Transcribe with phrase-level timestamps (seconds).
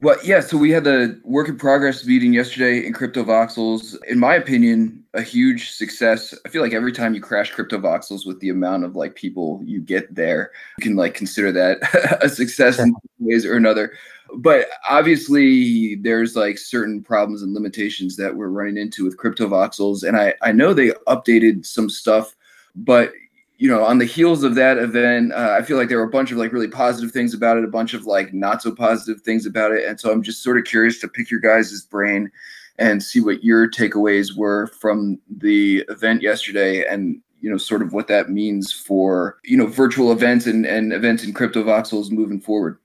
[0.00, 0.38] Well, yeah.
[0.38, 3.96] So we had the work in progress meeting yesterday in Crypto Voxels.
[4.04, 6.32] In my opinion, a huge success.
[6.46, 9.60] I feel like every time you crash Crypto Voxels with the amount of like people
[9.64, 13.92] you get there, you can like consider that a success in ways or another.
[14.36, 20.06] But obviously, there's like certain problems and limitations that we're running into with Crypto Voxels,
[20.06, 22.36] and I I know they updated some stuff,
[22.76, 23.12] but
[23.58, 26.10] you know, on the heels of that event, uh, I feel like there were a
[26.10, 29.20] bunch of like really positive things about it, a bunch of like not so positive
[29.22, 29.84] things about it.
[29.84, 32.30] And so I'm just sort of curious to pick your guys' brain
[32.78, 37.92] and see what your takeaways were from the event yesterday and you know sort of
[37.92, 42.40] what that means for you know virtual events and, and events in crypto voxels moving
[42.40, 42.78] forward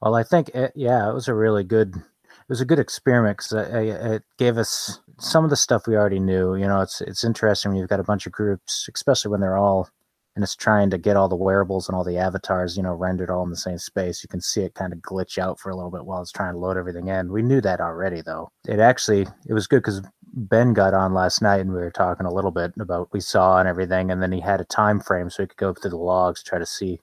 [0.00, 3.38] well i think it, yeah it was a really good it was a good experiment
[3.38, 7.24] because it gave us some of the stuff we already knew you know it's it's
[7.24, 9.88] interesting when you've got a bunch of groups especially when they're all
[10.34, 13.30] and it's trying to get all the wearables and all the avatars, you know, rendered
[13.30, 14.22] all in the same space.
[14.22, 16.54] You can see it kind of glitch out for a little bit while it's trying
[16.54, 17.30] to load everything in.
[17.30, 18.50] We knew that already, though.
[18.66, 20.00] It actually it was good because
[20.34, 23.20] Ben got on last night and we were talking a little bit about what we
[23.20, 25.90] saw and everything, and then he had a time frame so he could go through
[25.90, 27.00] the logs try to see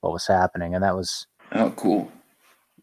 [0.00, 2.10] what was happening, and that was oh cool.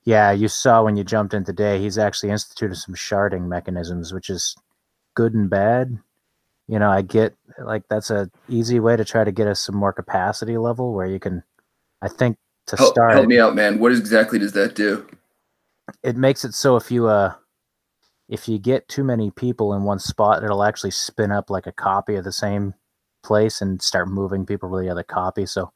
[0.06, 1.80] Yeah, you saw when you jumped in today.
[1.80, 4.56] He's actually instituted some sharding mechanisms, which is
[5.14, 6.00] good and bad
[6.70, 9.76] you know, I get like that's a easy way to try to get us some
[9.76, 11.42] more capacity level where you can,
[12.04, 13.14] I think to help, start.
[13.14, 13.80] Help me out, man.
[13.80, 15.08] What exactly does that do?
[16.04, 17.34] It makes it so if you uh,
[18.30, 21.72] if you get too many people in one spot, it'll actually spin up like a
[21.72, 22.76] copy of the same
[23.24, 25.48] place and start moving people to the other copy.
[25.48, 25.74] So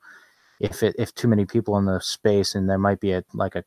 [0.60, 3.56] if it if too many people in the space and there might be a like
[3.56, 3.64] a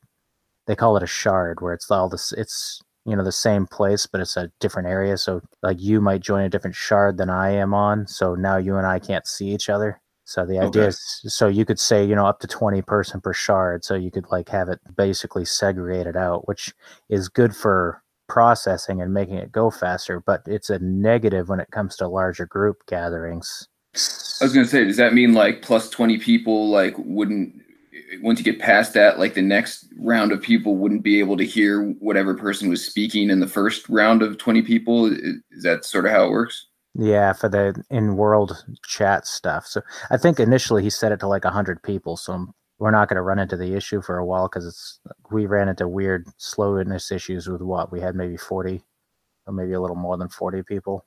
[0.68, 4.06] they call it a shard where it's all this it's you know the same place
[4.06, 5.16] but it's a different area.
[5.16, 8.06] So like you might join a different shard than i am on.
[8.06, 10.00] So now you and i can't see each other.
[10.24, 10.88] So the idea okay.
[10.88, 13.84] is so you could say you know up to 20 person per shard.
[13.84, 16.74] So you could like have it basically segregated out which
[17.08, 21.70] is good for processing and making it go faster but it's a negative when it
[21.70, 23.68] comes to larger group gatherings.
[24.40, 27.62] I was going to say does that mean like plus 20 people like wouldn't
[28.22, 31.44] once you get past that, like the next round of people wouldn't be able to
[31.44, 35.06] hear whatever person was speaking in the first round of 20 people.
[35.06, 36.66] Is that sort of how it works?
[36.94, 39.66] Yeah, for the in world chat stuff.
[39.66, 42.16] So I think initially he set it to like 100 people.
[42.16, 42.46] So
[42.78, 45.00] we're not going to run into the issue for a while because it's
[45.30, 48.82] we ran into weird slowness issues with what we had maybe 40
[49.46, 51.04] or maybe a little more than 40 people.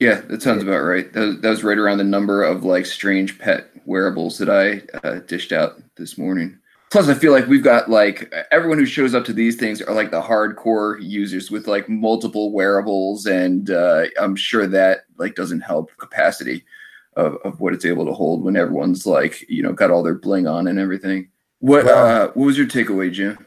[0.00, 1.12] Yeah, that sounds about right.
[1.12, 4.82] That was, that was right around the number of like strange pet wearables that I
[5.06, 6.58] uh, dished out this morning.
[6.90, 9.94] Plus, I feel like we've got like everyone who shows up to these things are
[9.94, 15.60] like the hardcore users with like multiple wearables, and uh, I'm sure that like doesn't
[15.60, 16.64] help capacity
[17.14, 20.14] of, of what it's able to hold when everyone's like you know got all their
[20.14, 21.28] bling on and everything.
[21.60, 23.46] What uh, what was your takeaway, Jim?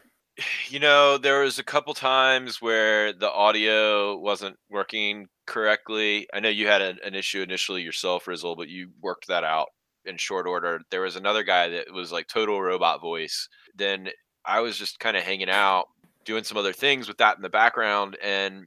[0.68, 6.26] You know, there was a couple times where the audio wasn't working correctly.
[6.34, 9.68] I know you had an, an issue initially yourself, Rizzle, but you worked that out
[10.04, 10.80] in short order.
[10.90, 13.48] There was another guy that was like total robot voice.
[13.76, 14.08] Then
[14.44, 15.86] I was just kind of hanging out,
[16.24, 18.66] doing some other things with that in the background, and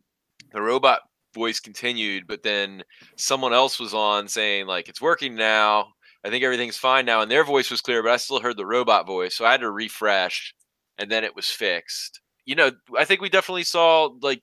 [0.54, 1.02] the robot
[1.34, 2.28] voice continued.
[2.28, 2.84] But then
[3.18, 5.88] someone else was on saying like it's working now.
[6.24, 8.66] I think everything's fine now, and their voice was clear, but I still heard the
[8.66, 10.54] robot voice, so I had to refresh
[10.98, 12.20] and then it was fixed.
[12.46, 14.42] You know, I think we definitely saw like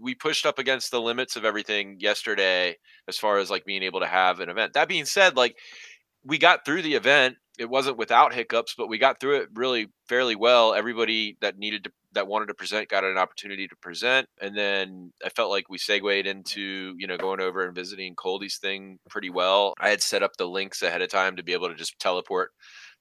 [0.00, 2.76] we pushed up against the limits of everything yesterday
[3.08, 4.72] as far as like being able to have an event.
[4.72, 5.56] That being said, like
[6.24, 7.36] we got through the event.
[7.58, 10.74] It wasn't without hiccups, but we got through it really fairly well.
[10.74, 15.12] Everybody that needed to that wanted to present got an opportunity to present, and then
[15.24, 19.30] I felt like we segued into you know going over and visiting Coldy's thing pretty
[19.30, 19.72] well.
[19.80, 22.50] I had set up the links ahead of time to be able to just teleport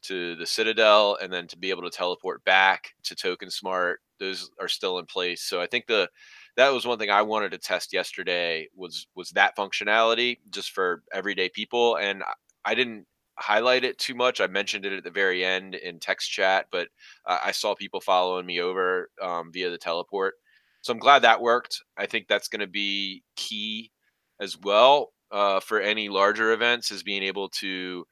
[0.08, 4.00] to the Citadel and then to be able to teleport back to Token Smart.
[4.20, 5.44] Those are still in place.
[5.44, 6.10] So I think the
[6.58, 11.04] that was one thing I wanted to test yesterday was was that functionality just for
[11.14, 12.24] everyday people and
[12.64, 13.06] I didn't
[13.38, 14.40] highlight it too much.
[14.40, 16.88] I mentioned it at the very end in text chat, but
[17.26, 20.36] I saw people following me over um, via the teleport.
[20.82, 21.82] So I'm glad that worked.
[21.98, 23.92] I think that's going to be key
[24.40, 28.06] as well uh, for any larger events is being able to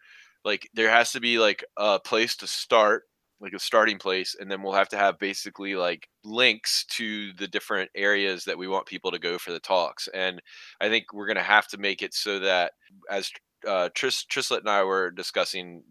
[0.46, 3.04] like there has to be like a place to start
[3.44, 7.48] like a starting place and then we'll have to have basically like links to the
[7.48, 10.42] different areas that we want people to go for the talks and
[10.80, 12.72] i think we're going to have to make it so that
[13.10, 13.30] as
[13.68, 15.84] uh, Tris, Trislet and i were discussing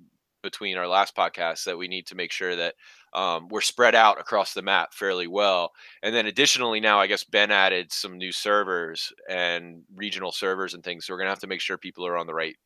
[0.43, 2.75] between our last podcast that we need to make sure that
[3.15, 5.71] um, we're spread out across the map fairly well
[6.03, 10.83] and then additionally now i guess ben added some new servers and regional servers and
[10.83, 12.57] things so we're going to have to make sure people are on the right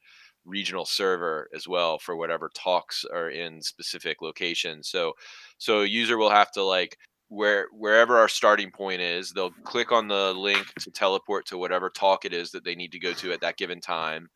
[0.46, 4.88] regional server as well for whatever talks are in specific locations.
[4.88, 5.12] So
[5.58, 6.98] so a user will have to like
[7.28, 11.90] where wherever our starting point is, they'll click on the link to teleport to whatever
[11.90, 14.28] talk it is that they need to go to at that given time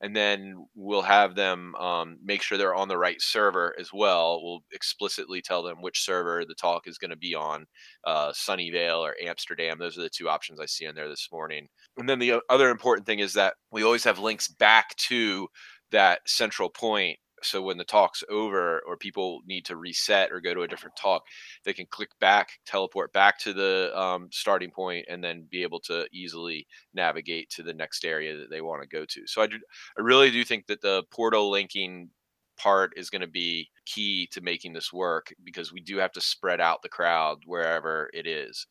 [0.00, 4.40] and then we'll have them um, make sure they're on the right server as well.
[4.42, 7.66] We'll explicitly tell them which server the talk is going to be on,
[8.04, 9.78] uh, Sunnyvale or Amsterdam.
[9.78, 11.68] Those are the two options I see in there this morning.
[11.96, 15.48] And then the other important thing is that we always have links back to
[15.92, 20.54] that central point so when the talk's over or people need to reset or go
[20.54, 21.22] to a different talk
[21.64, 25.80] they can click back teleport back to the um, starting point and then be able
[25.80, 29.26] to easily navigate to the next area that they want to go to.
[29.26, 29.56] So i, do,
[29.98, 32.10] I really do think that the portal linking
[32.56, 36.20] part is going to be key to making this work because we do have to
[36.20, 38.66] spread out the crowd wherever it is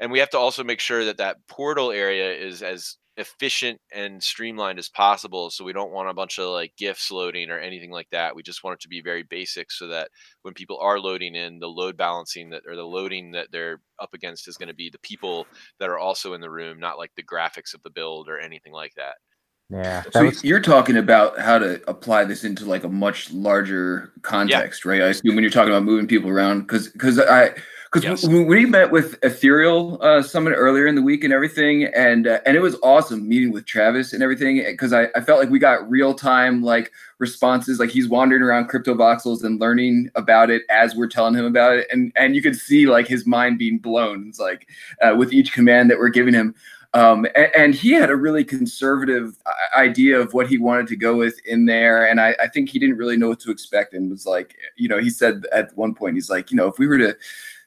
[0.00, 4.22] and we have to also make sure that that portal area is as efficient and
[4.22, 5.50] streamlined as possible.
[5.50, 8.36] So we don't want a bunch of like GIFs loading or anything like that.
[8.36, 10.10] We just want it to be very basic so that
[10.42, 14.12] when people are loading in, the load balancing that or the loading that they're up
[14.12, 15.46] against is going to be the people
[15.80, 18.72] that are also in the room, not like the graphics of the build or anything
[18.72, 19.14] like that.
[19.70, 20.04] Yeah.
[20.12, 20.44] So was...
[20.44, 24.90] you're talking about how to apply this into like a much larger context, yeah.
[24.90, 25.02] right?
[25.02, 27.50] I assume when you're talking about moving people around, because because I
[27.92, 28.24] because yes.
[28.24, 32.40] when we met with Ethereal uh, Summit earlier in the week and everything, and uh,
[32.44, 35.58] and it was awesome meeting with Travis and everything because I, I felt like we
[35.58, 37.80] got real time like responses.
[37.80, 41.76] Like he's wandering around crypto voxels and learning about it as we're telling him about
[41.76, 44.28] it, and and you could see like his mind being blown.
[44.28, 44.68] It's like
[45.02, 46.54] uh, with each command that we're giving him.
[46.96, 50.96] Um, and, and, he had a really conservative uh, idea of what he wanted to
[50.96, 52.08] go with in there.
[52.08, 54.88] And I, I, think he didn't really know what to expect and was like, you
[54.88, 57.14] know, he said at one point, he's like, you know, if we were to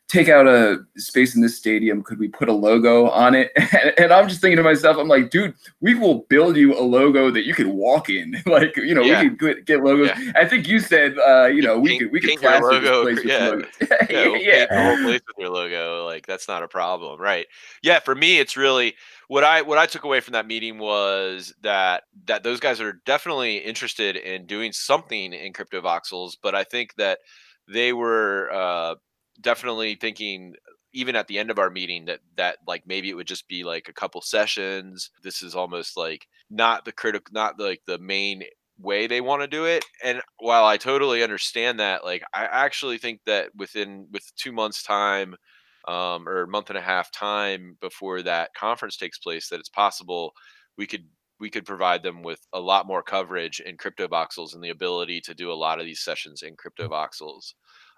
[0.10, 3.52] take out a space in this stadium could we put a logo on it
[3.98, 7.32] and, i'm just thinking to myself i'm like dude we will build you a logo
[7.32, 9.24] that you can walk in like you know yeah.
[9.24, 10.32] we could get logos yeah.
[10.36, 13.26] i think you said uh you know we could we could plaster logo, this place
[13.26, 13.50] yeah.
[13.52, 14.66] with yeah, yeah, we'll yeah.
[14.70, 17.46] the whole place with your logo like that's not a problem right
[17.84, 18.96] yeah for me it's really
[19.28, 22.94] what I what I took away from that meeting was that that those guys are
[23.06, 27.20] definitely interested in doing something in crypto voxels, but I think that
[27.68, 28.96] they were uh,
[29.42, 30.56] definitely thinking
[30.94, 33.64] even at the end of our meeting that that like maybe it would just be
[33.64, 35.12] like a couple sessions.
[35.24, 38.44] This is almost like not the critical not like the main
[38.80, 39.86] way they want to do it.
[40.04, 44.84] And while i totally understand that like i actually think that within with two months
[44.84, 45.36] time
[45.88, 49.70] um, or a month and a half time before that conference takes place that it's
[49.70, 50.34] possible
[50.78, 51.06] we could
[51.40, 55.22] we could provide them with a lot more coverage in crypto voxels and the ability
[55.22, 56.92] to do a lot of these sessions in crypto mm.
[56.92, 57.54] voxels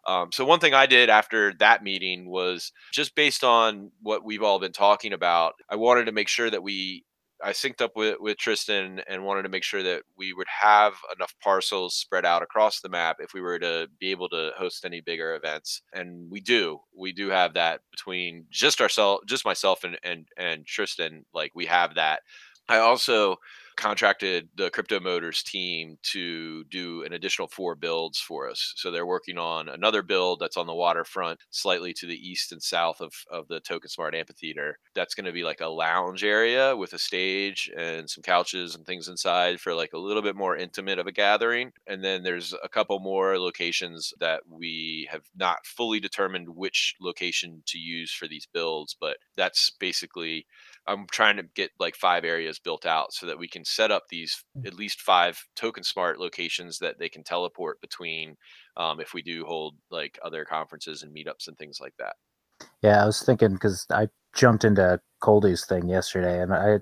[0.07, 4.43] um, so one thing I did after that meeting was just based on what we've
[4.43, 7.05] all been talking about, I wanted to make sure that we
[7.43, 10.93] I synced up with, with Tristan and wanted to make sure that we would have
[11.15, 14.85] enough parcels spread out across the map if we were to be able to host
[14.85, 15.81] any bigger events.
[15.93, 16.81] And we do.
[16.95, 21.25] We do have that between just ourselves, just myself and, and, and Tristan.
[21.33, 22.21] Like we have that.
[22.69, 23.37] I also
[23.75, 28.73] contracted the Crypto Motors team to do an additional four builds for us.
[28.75, 32.61] So they're working on another build that's on the waterfront, slightly to the east and
[32.61, 34.77] south of, of the Token Smart Amphitheater.
[34.95, 38.85] That's going to be like a lounge area with a stage and some couches and
[38.85, 41.71] things inside for like a little bit more intimate of a gathering.
[41.87, 47.63] And then there's a couple more locations that we have not fully determined which location
[47.67, 50.45] to use for these builds, but that's basically
[50.87, 54.03] I'm trying to get like five areas built out so that we can set up
[54.09, 54.65] these mm.
[54.65, 58.35] at least five token smart locations that they can teleport between
[58.77, 62.13] um, if we do hold like other conferences and meetups and things like that.
[62.81, 66.79] Yeah, I was thinking because I jumped into Coldy's thing yesterday, and I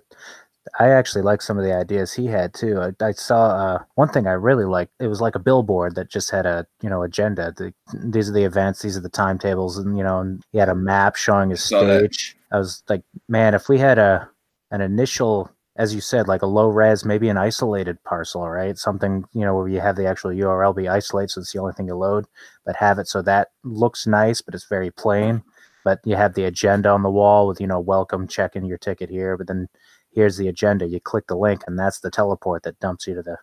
[0.77, 2.79] I actually like some of the ideas he had too.
[2.79, 4.93] I, I saw uh, one thing I really liked.
[4.99, 7.53] It was like a billboard that just had a you know agenda.
[7.55, 8.81] The, these are the events.
[8.81, 12.35] These are the timetables, and you know, and he had a map showing his stage.
[12.51, 14.29] I was like, man, if we had a
[14.71, 18.77] an initial, as you said, like a low res, maybe an isolated parcel, right?
[18.77, 21.73] Something you know where you have the actual URL be isolated, so it's the only
[21.73, 22.25] thing you load,
[22.65, 25.43] but have it so that looks nice, but it's very plain.
[25.85, 28.77] But you have the agenda on the wall with you know, welcome, check in your
[28.77, 29.67] ticket here, but then
[30.11, 30.87] here's the agenda.
[30.87, 33.37] You click the link, and that's the teleport that dumps you to the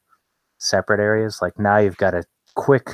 [0.58, 1.38] separate areas.
[1.42, 2.90] Like now you've got a quick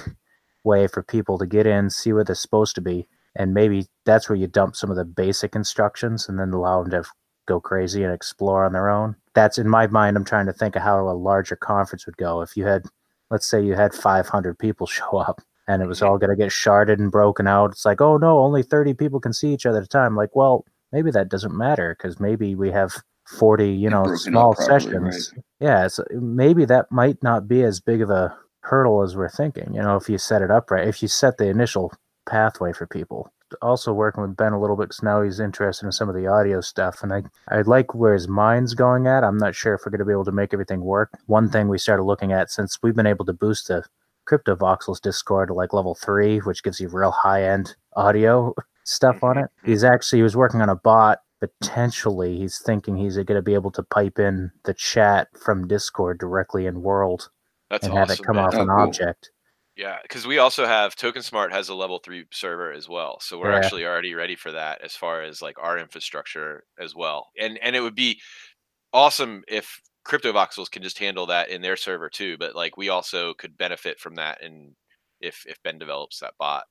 [0.65, 4.29] way for people to get in, see where they're supposed to be, and maybe that's
[4.29, 7.05] where you dump some of the basic instructions and then allow them to
[7.47, 9.17] go crazy and explore on their own.
[9.35, 10.17] That's in my mind.
[10.17, 12.43] I'm trying to think of how a larger conference would go.
[12.43, 12.85] If you had,
[13.31, 16.51] let's say, you had 500 people show up and it was all going to get
[16.51, 17.71] sharded and broken out.
[17.73, 20.17] It's like, oh no, only 30 people can see each other at a time.
[20.17, 23.03] Like, well, maybe that doesn't matter because maybe we have
[23.39, 25.45] 40 you know small properly, sessions right.
[25.61, 29.73] yeah so maybe that might not be as big of a hurdle as we're thinking
[29.73, 31.93] you know if you set it up right if you set the initial
[32.27, 35.93] pathway for people also working with Ben a little bit because now he's interested in
[35.93, 39.25] some of the audio stuff, and I I like where his mind's going at.
[39.25, 41.11] I'm not sure if we're going to be able to make everything work.
[41.27, 43.85] One thing we started looking at since we've been able to boost the
[44.25, 49.23] Crypto Voxels Discord to like level three, which gives you real high end audio stuff
[49.23, 49.45] on mm-hmm.
[49.45, 49.51] it.
[49.65, 51.19] He's actually he was working on a bot.
[51.41, 56.21] Potentially, he's thinking he's going to be able to pipe in the chat from Discord
[56.21, 57.31] directly in World
[57.69, 58.09] That's and awesome.
[58.09, 58.45] have it come man.
[58.45, 58.79] off Oh, an cool.
[58.79, 59.32] object.
[59.77, 63.39] Yeah, because we also have Token Smart has a level three server as well, so
[63.39, 63.57] we're Yeah.
[63.57, 67.31] actually already ready for that as far as like our infrastructure as well.
[67.41, 68.21] And and it would be
[68.93, 72.37] awesome if Crypto Voxels can just handle that in their server too.
[72.39, 74.75] But like we also could benefit from that, and
[75.21, 76.65] if if Ben develops that bot.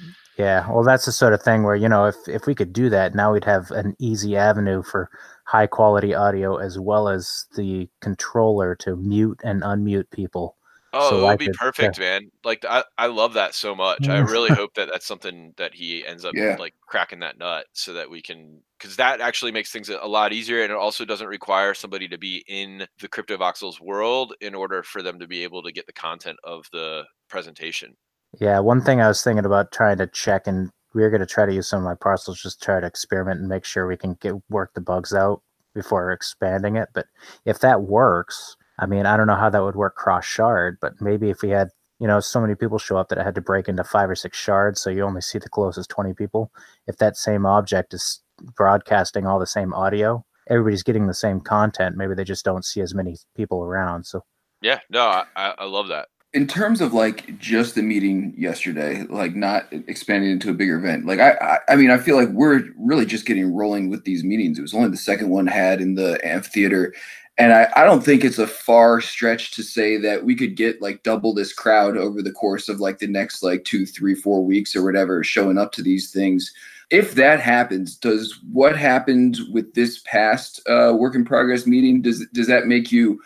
[0.00, 2.72] Mm, yeah, well, that's the sort of thing where you know, if if we could
[2.72, 5.10] do that, now we'd have an easy avenue for
[5.44, 10.56] high quality audio as well as the controller to mute and unmute people.
[10.94, 12.30] Oh, So it I would be could- perfect, man.
[12.44, 14.08] Like I, I love that so much.
[14.08, 14.28] I mm.
[14.30, 16.56] really hope that that's something that he ends up Yeah.
[16.58, 20.08] like cracking that nut so that we can because that actually makes things a a
[20.08, 24.34] lot easier and it also doesn't require somebody to be in the crypto voxels world
[24.40, 27.96] in order for them to be able to get the content of the presentation.
[28.40, 31.26] Yeah, one thing I was thinking about trying to check, and we are going to
[31.26, 33.96] try to use some of my parcels, just try to experiment and make sure we
[33.96, 35.42] can get work the bugs out
[35.74, 36.88] before expanding it.
[36.94, 37.06] But
[37.44, 41.00] if that works, I mean, I don't know how that would work cross shard, but
[41.00, 41.68] maybe if we had,
[42.00, 44.16] you know, so many people show up that I had to break into five or
[44.16, 46.50] six shards, so you only see the closest 20 people.
[46.88, 48.20] If that same object is
[48.56, 51.96] broadcasting all the same audio, everybody's getting the same content.
[51.96, 54.04] Maybe they just don't see as many people around.
[54.04, 54.24] So
[54.62, 56.08] Yeah, no, I, I I love that.
[56.34, 61.04] in terms of like just the meeting yesterday, like not expanding into a bigger event,
[61.06, 64.24] like I, I, I mean, I feel like we're really just getting rolling with these
[64.24, 64.58] meetings.
[64.58, 66.94] It was only the second one had in the amphitheater,
[67.38, 70.82] and I, I don't think it's a far stretch to say that we could get
[70.82, 74.44] like double this crowd over the course of like the next like two, three, four
[74.44, 76.52] weeks or whatever showing up to these things.
[76.90, 82.26] If that happens, does what happened with this past uh, work in progress meeting does
[82.34, 83.20] does that make you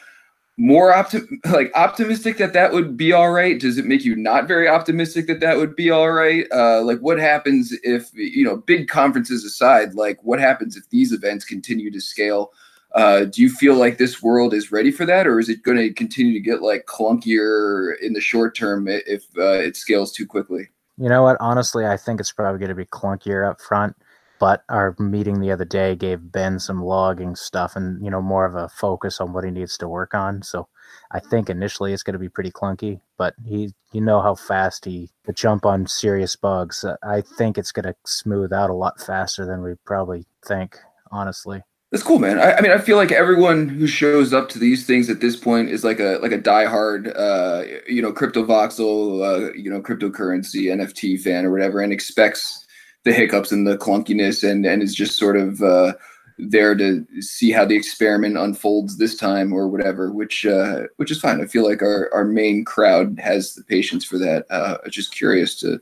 [0.57, 4.49] more optim like optimistic that that would be all right does it make you not
[4.49, 8.57] very optimistic that that would be all right uh like what happens if you know
[8.57, 12.53] big conferences aside like what happens if these events continue to scale
[12.97, 15.79] uh do you feel like this world is ready for that or is it going
[15.79, 20.26] to continue to get like clunkier in the short term if uh, it scales too
[20.26, 21.37] quickly You know what?
[21.41, 23.95] Honestly, I think it's probably going to be clunkier up front.
[24.38, 28.45] But our meeting the other day gave Ben some logging stuff and you know more
[28.45, 30.43] of a focus on what he needs to work on.
[30.43, 30.69] So
[31.11, 34.85] I think initially it's going to be pretty clunky, but he, you know how fast
[34.85, 36.85] he the jump on serious bugs.
[36.85, 40.76] Uh, I think it's going to smooth out a lot faster than we probably think.
[41.11, 41.62] Honestly,
[41.97, 42.38] That's cool, man.
[42.38, 45.35] I, I mean, I feel like everyone who shows up to these things at this
[45.35, 49.81] point is like a like a diehard, uh, you know, crypto voxel, uh, you know,
[49.81, 52.67] cryptocurrency NFT fan or whatever, and expects
[53.05, 55.95] the hiccups and the clunkiness, and and is just sort of uh,
[56.37, 61.19] there to see how the experiment unfolds this time or whatever, which uh, which is
[61.19, 61.41] fine.
[61.41, 64.45] I feel like our our main crowd has the patience for that.
[64.50, 65.81] Uh, just curious to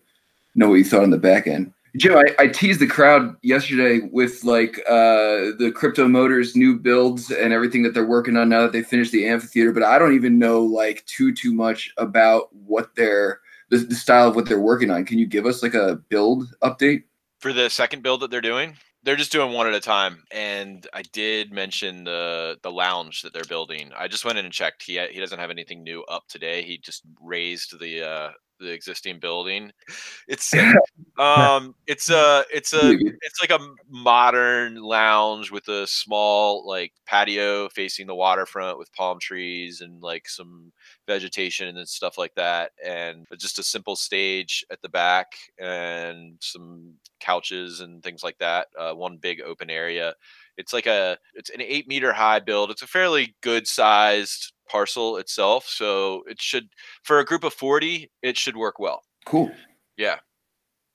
[0.55, 1.74] know what you thought on the back end.
[1.97, 7.31] Jim, I, I teased the crowd yesterday with like uh, the Crypto Motors new builds
[7.31, 10.15] and everything that they're working on now that they finished the amphitheater, but I don't
[10.15, 14.61] even know like too too much about what they're the, the style of what they're
[14.61, 15.05] working on.
[15.05, 17.05] Can you give us like a build update?
[17.45, 20.87] for the second build that they're doing they're just doing one at a time and
[20.95, 24.83] i did mention the the lounge that they're building i just went in and checked
[24.83, 29.21] he he doesn't have anything new up today he just raised the uh the existing
[29.21, 29.73] building.
[30.29, 30.53] It's
[31.19, 37.69] um it's a it's a it's like a modern lounge with a small like patio
[37.69, 40.73] facing the waterfront with palm trees and like some
[41.07, 46.95] vegetation and stuff like that and just a simple stage at the back and some
[47.21, 50.15] couches and things like that uh, one big open area.
[50.57, 52.71] It's like a it's an eight meter high build.
[52.71, 56.69] It's a fairly good sized parcel itself so it should
[57.03, 59.51] for a group of 40 it should work well Cool.
[59.97, 60.17] yeah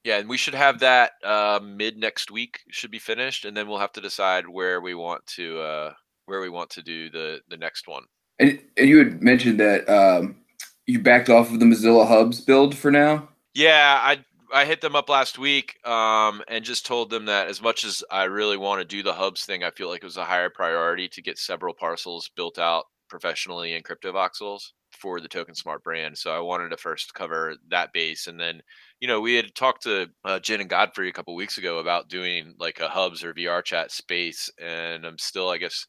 [0.04, 3.68] yeah and we should have that uh, mid next week should be finished and then
[3.68, 5.94] we'll have to decide where we want to uh,
[6.26, 8.04] where we want to do the the next one
[8.40, 10.38] And and you had mentioned that um,
[10.86, 13.30] you backed off of the Mozilla Hubs build for now.
[13.54, 14.24] Yeah, I
[14.54, 18.04] I hit them up last week um, and just told them that as much as
[18.10, 20.50] I really want to do the hubs thing, I feel like it was a higher
[20.50, 25.84] priority to get several parcels built out professionally in crypto voxels for the Token Smart
[25.84, 26.18] brand.
[26.18, 28.62] So I wanted to first cover that base, and then
[29.00, 32.10] you know we had talked to uh, Jen and Godfrey a couple weeks ago about
[32.10, 35.86] doing like a hubs or VR chat space, and I'm still I guess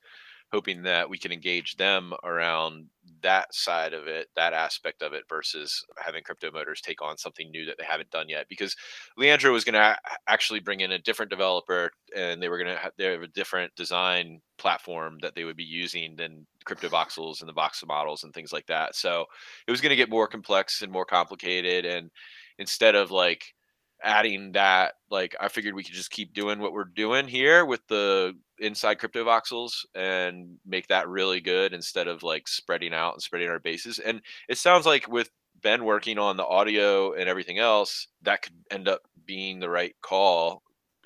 [0.52, 2.86] hoping that we can engage them around
[3.22, 7.50] that side of it, that aspect of it, versus having crypto motors take on something
[7.50, 8.46] new that they haven't done yet.
[8.48, 8.74] Because
[9.16, 12.80] Leandro was going to actually bring in a different developer, and they were going to
[12.80, 17.40] have, they have a different design platform that they would be using than crypto voxels
[17.40, 18.94] and the voxel models and things like that.
[18.94, 19.26] So
[19.66, 21.84] it was going to get more complex and more complicated.
[21.84, 22.10] And
[22.58, 23.44] instead of like
[24.02, 27.86] adding that like i figured we could just keep doing what we're doing here with
[27.88, 33.22] the inside crypto voxels and make that really good instead of like spreading out and
[33.22, 35.30] spreading our bases and it sounds like with
[35.62, 39.94] ben working on the audio and everything else that could end up being the right
[40.02, 40.62] call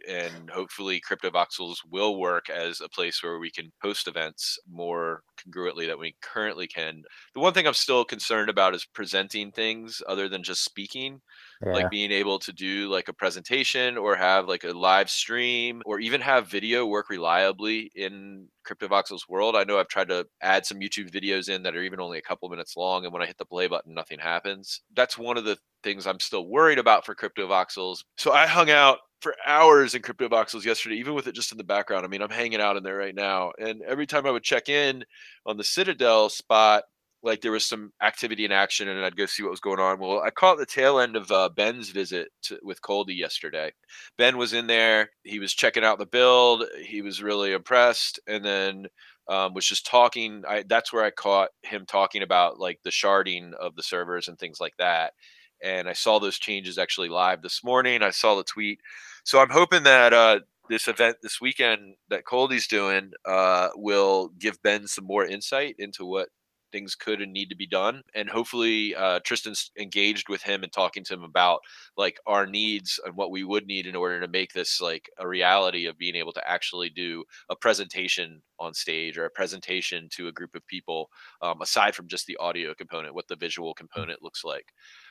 [0.09, 5.23] and hopefully crypto voxels will work as a place where we can host events more
[5.39, 7.03] congruently that we currently can.
[7.35, 11.21] The one thing i'm still concerned about is presenting things other than just speaking
[11.67, 11.73] yeah.
[11.73, 16.01] like being able to do like a presentation or have like a live stream or
[16.01, 19.57] even have video work reliably in CryptoVoxels world.
[19.57, 22.23] I know I've tried to add some YouTube videos in that are even only a
[22.23, 24.81] couple minutes long, and when I hit the play button, nothing happens.
[24.95, 28.05] That's one of the things I'm still worried about for CryptoVoxels.
[28.17, 31.65] So I hung out for hours in CryptoVoxels yesterday, even with it just in the
[31.65, 32.05] background.
[32.05, 34.69] I mean, I'm hanging out in there right now, and every time I would check
[34.69, 35.05] in
[35.47, 36.85] on the Citadel spot,
[37.25, 39.99] like there was some activity in action and I'd go see what was going on.
[39.99, 43.73] Well, I caught the tail end of uh, Ben's visit to, with Coldy yesterday.
[44.19, 45.11] Ben was in there.
[45.25, 46.65] He was checking out the build.
[46.85, 48.21] He was really impressed.
[48.27, 48.87] And then
[49.29, 50.43] um, was just talking.
[50.47, 54.39] I, that's where I caught him talking about like the sharding of the servers and
[54.39, 55.15] things like that.
[55.63, 58.03] And I saw those changes actually live this morning.
[58.03, 58.81] I saw the tweet.
[59.25, 64.63] So I'm hoping that uh, this event this weekend that Coldy's doing uh, will give
[64.63, 66.29] Ben some more insight into what
[66.75, 68.03] things could and need to be done.
[68.15, 71.61] And hopefully, uh, Tristan's engaged with him and talking to him about
[71.97, 75.29] like our needs and what we would need in order to make this like a
[75.29, 80.29] reality of being able to actually do a presentation on stage or a presentation to
[80.29, 81.11] a group of people,
[81.43, 83.77] um, aside from just the audio component, what the visual mm.
[83.77, 84.67] component looks like.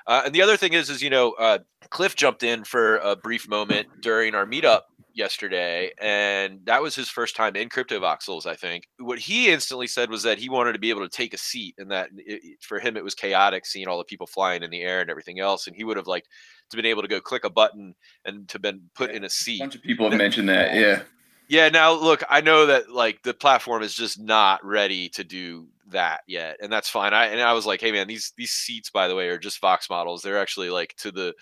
[0.08, 1.60] Uh, and the other thing is, is you know, uh,
[1.90, 4.82] Cliff jumped in for a brief moment during our meetup
[5.14, 8.46] yesterday, and that was his first time in CryptoVoxels.
[8.46, 11.34] I think what he instantly said was that he wanted to be able to take
[11.34, 14.64] a seat, and that it, for him it was chaotic seeing all the people flying
[14.64, 16.28] in the air and everything else, and he would have liked
[16.70, 19.62] to been able to go click a button and to been put in a seat.
[19.62, 21.04] A bunch of people have mentioned that, yeah.
[21.50, 25.68] Yeah, now look, I know that like the platform is just not ready to do
[25.90, 27.14] that yet, and that's fine.
[27.14, 29.60] I and I was like, hey man, these these seats, by the way, are just
[29.60, 30.22] Vox models.
[30.22, 31.34] They're actually like to the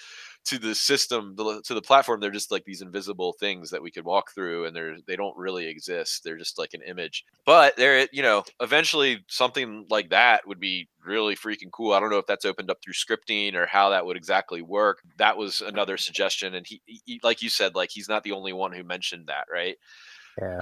[0.43, 4.05] to the system to the platform they're just like these invisible things that we could
[4.05, 6.23] walk through and they're they don't really exist.
[6.23, 7.25] They're just like an image.
[7.45, 11.93] But there you know eventually something like that would be really freaking cool.
[11.93, 15.01] I don't know if that's opened up through scripting or how that would exactly work.
[15.17, 18.53] That was another suggestion and he, he like you said like he's not the only
[18.53, 19.77] one who mentioned that right?
[20.41, 20.61] Yeah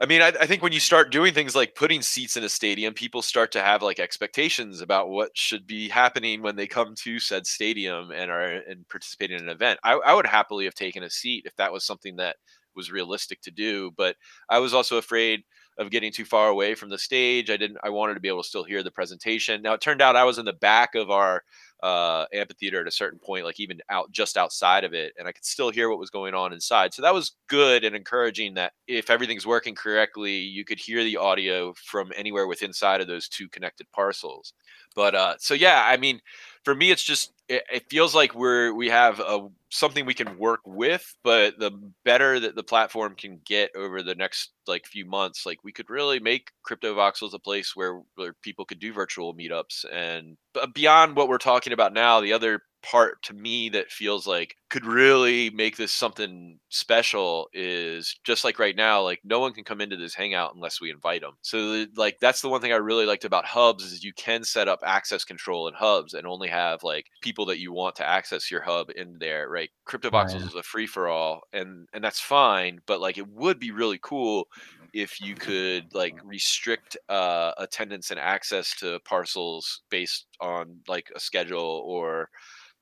[0.00, 2.48] I mean, I, I, think when you start doing things like putting seats in a
[2.48, 6.94] stadium, people start to have like expectations about what should be happening when they come
[7.02, 9.78] to said stadium and are and participating in an event.
[9.84, 12.36] I, I would happily have taken a seat if that was something that
[12.74, 14.16] was realistic to do, but
[14.48, 15.42] I was also afraid
[15.78, 17.50] of getting too far away from the stage.
[17.50, 17.78] I didn't.
[17.82, 19.62] I wanted to be able to still hear the presentation.
[19.62, 21.44] Now it turned out I was in the back of our
[21.82, 25.32] uh, amphitheater at a certain point, like even out just outside of it, and I
[25.32, 26.94] could still hear what was going on inside.
[26.94, 28.54] So that was good and encouraging.
[28.54, 33.06] That if everything's working correctly, you could hear the audio from anywhere within inside of
[33.06, 34.54] those two connected parcels.
[34.94, 36.20] But uh, so yeah, I mean,
[36.64, 40.38] for me, it's just it, it, feels like we're we have a something we can
[40.38, 41.72] work with, but the
[42.04, 45.90] better that the platform can get over the next like few months, like we could
[45.90, 50.36] really make Crypto Voxels a place where, where people could do virtual meetups and
[50.74, 54.84] beyond what we're talking about now, the other part to me that feels like could
[54.84, 59.80] really make this something special is just like right now like no one can come
[59.80, 63.06] into this hangout unless we invite them so like that's the one thing i really
[63.06, 66.82] liked about hubs is you can set up access control in hubs and only have
[66.82, 70.48] like people that you want to access your hub in there right cryptovoxels right.
[70.48, 73.98] is a free for all and and that's fine but like it would be really
[74.02, 74.48] cool
[74.92, 81.20] if you could like restrict uh, attendance and access to parcels based on like a
[81.20, 82.28] schedule or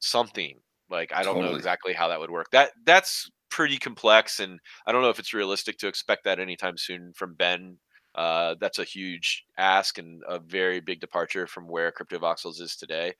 [0.01, 0.59] something.
[0.91, 1.53] Like I don't totally.
[1.53, 2.51] know exactly how that would work.
[2.51, 6.77] That that's pretty complex, and I don't know if it's realistic to expect that anytime
[6.77, 7.79] soon from Ben.
[8.13, 13.13] Uh, that's a huge ask and a very big departure from where CryptoVoxels is today.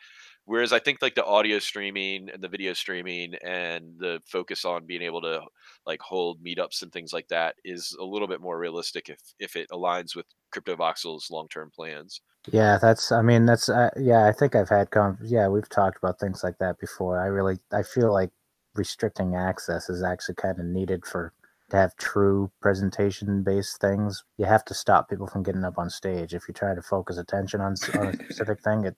[0.51, 4.85] Whereas I think like the audio streaming and the video streaming and the focus on
[4.85, 5.43] being able to
[5.87, 9.55] like hold meetups and things like that is a little bit more realistic if if
[9.55, 12.21] it aligns with CryptoVoxels long term plans.
[12.51, 13.13] Yeah, that's.
[13.13, 13.69] I mean, that's.
[13.69, 14.91] Uh, yeah, I think I've had.
[14.91, 17.21] Con- yeah, we've talked about things like that before.
[17.21, 18.31] I really, I feel like
[18.75, 21.33] restricting access is actually kind of needed for
[21.71, 25.89] to have true presentation based things, you have to stop people from getting up on
[25.89, 26.35] stage.
[26.35, 28.97] If you're trying to focus attention on, on a specific thing, it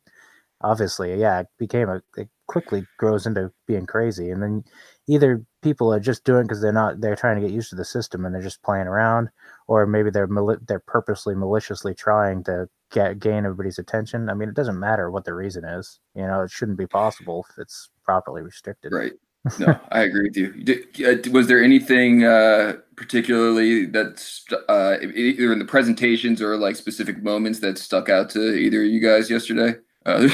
[0.63, 4.31] obviously, yeah, it became a, it quickly grows into being crazy.
[4.31, 4.65] And then
[5.09, 7.85] either people are just doing because they're not, they're trying to get used to the
[7.85, 9.29] system and they're just playing around,
[9.69, 10.29] or maybe they're,
[10.67, 14.29] they're purposely maliciously trying to get, gain everybody's attention.
[14.29, 17.47] I mean, it doesn't matter what the reason is, you know, it shouldn't be possible
[17.51, 18.93] if it's properly restricted.
[18.93, 19.13] Right
[19.59, 20.53] no, I agree with you.
[20.53, 26.77] Did, uh, was there anything uh, particularly that's uh, either in the presentations or like
[26.77, 29.79] specific moments that stuck out to either of you guys yesterday?
[30.05, 30.29] Uh,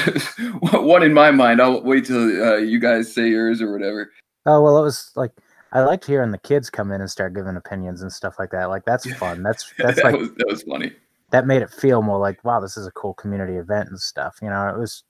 [0.79, 1.61] one in my mind.
[1.61, 4.11] I'll wait till uh, you guys say yours or whatever.
[4.45, 5.31] Oh well, it was like
[5.71, 8.69] I liked hearing the kids come in and start giving opinions and stuff like that.
[8.69, 9.43] Like that's fun.
[9.43, 10.93] That's that's that like was, that was funny.
[11.31, 14.37] That made it feel more like wow, this is a cool community event and stuff.
[14.41, 15.03] You know, it was.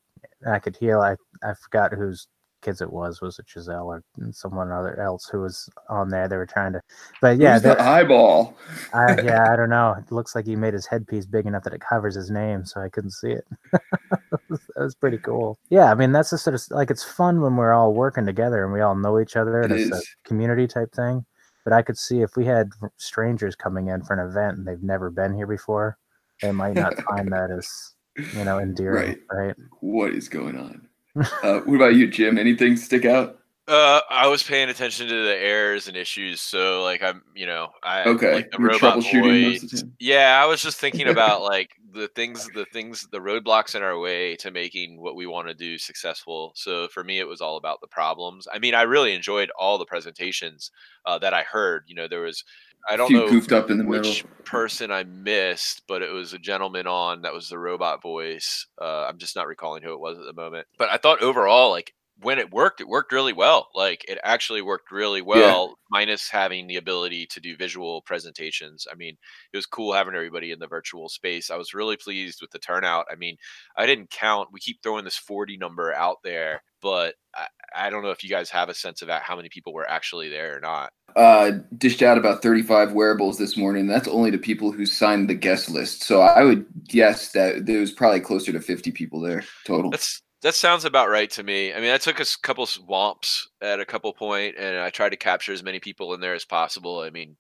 [0.47, 0.99] I could hear.
[0.99, 2.27] I I forgot who's
[2.61, 6.27] kids it was was it Giselle or someone other else who was on there.
[6.27, 6.81] They were trying to,
[7.21, 8.57] but yeah, Who's the eyeball.
[8.93, 9.95] I, yeah, I don't know.
[9.97, 12.81] It looks like he made his headpiece big enough that it covers his name, so
[12.81, 13.45] I couldn't see it.
[13.71, 15.57] that was pretty cool.
[15.69, 18.63] Yeah, I mean that's the sort of like it's fun when we're all working together
[18.63, 20.15] and we all know each other and It it's is.
[20.25, 21.25] a community type thing.
[21.63, 24.81] But I could see if we had strangers coming in for an event and they've
[24.81, 25.97] never been here before,
[26.41, 27.93] they might not find that as
[28.33, 29.55] you know endearing, right?
[29.81, 30.87] What is going on?
[31.43, 32.37] Uh, what about you, Jim?
[32.37, 33.39] Anything stick out?
[33.67, 37.69] Uh, I was paying attention to the errors and issues, so like I'm, you know,
[37.83, 39.83] I Okay, like the you were robot troubleshooting most of the voice.
[39.83, 39.95] time.
[39.99, 43.99] Yeah, I was just thinking about like the things, the things, the roadblocks in our
[43.99, 46.51] way to making what we want to do successful.
[46.55, 48.47] So for me, it was all about the problems.
[48.51, 50.71] I mean, I really enjoyed all the presentations
[51.05, 51.83] uh, that I heard.
[51.87, 52.43] You know, there was,
[52.87, 54.29] I don't know goofed up in the which middle.
[54.45, 58.67] person I missed, but it was a gentleman on that was the robot voice.
[58.81, 60.67] Uh, I'm just not recalling who it was at the moment.
[60.77, 63.69] But I thought overall, like when it worked, it worked really well.
[63.73, 68.87] Like it actually worked really well, minus having the ability to do visual presentations.
[68.91, 69.15] I mean,
[69.53, 71.49] it was cool having everybody in the virtual space.
[71.49, 73.05] I was really pleased with the turnout.
[73.11, 73.37] I mean,
[73.77, 74.49] I didn't count.
[74.51, 78.29] We keep throwing this 40 number out there, but I, I don't know if you
[78.29, 80.91] guys have a sense of how many people were actually there or not.
[81.15, 83.87] Uh, dished out about 35 wearables this morning.
[83.87, 86.03] That's only to people who signed the guest list.
[86.03, 89.89] So I would guess that there was probably closer to 50 people there total.
[89.89, 91.73] That's that sounds about right to me.
[91.73, 95.17] I mean, I took a couple swamps at a couple point, and I tried to
[95.17, 96.99] capture as many people in there as possible.
[97.01, 97.35] I mean,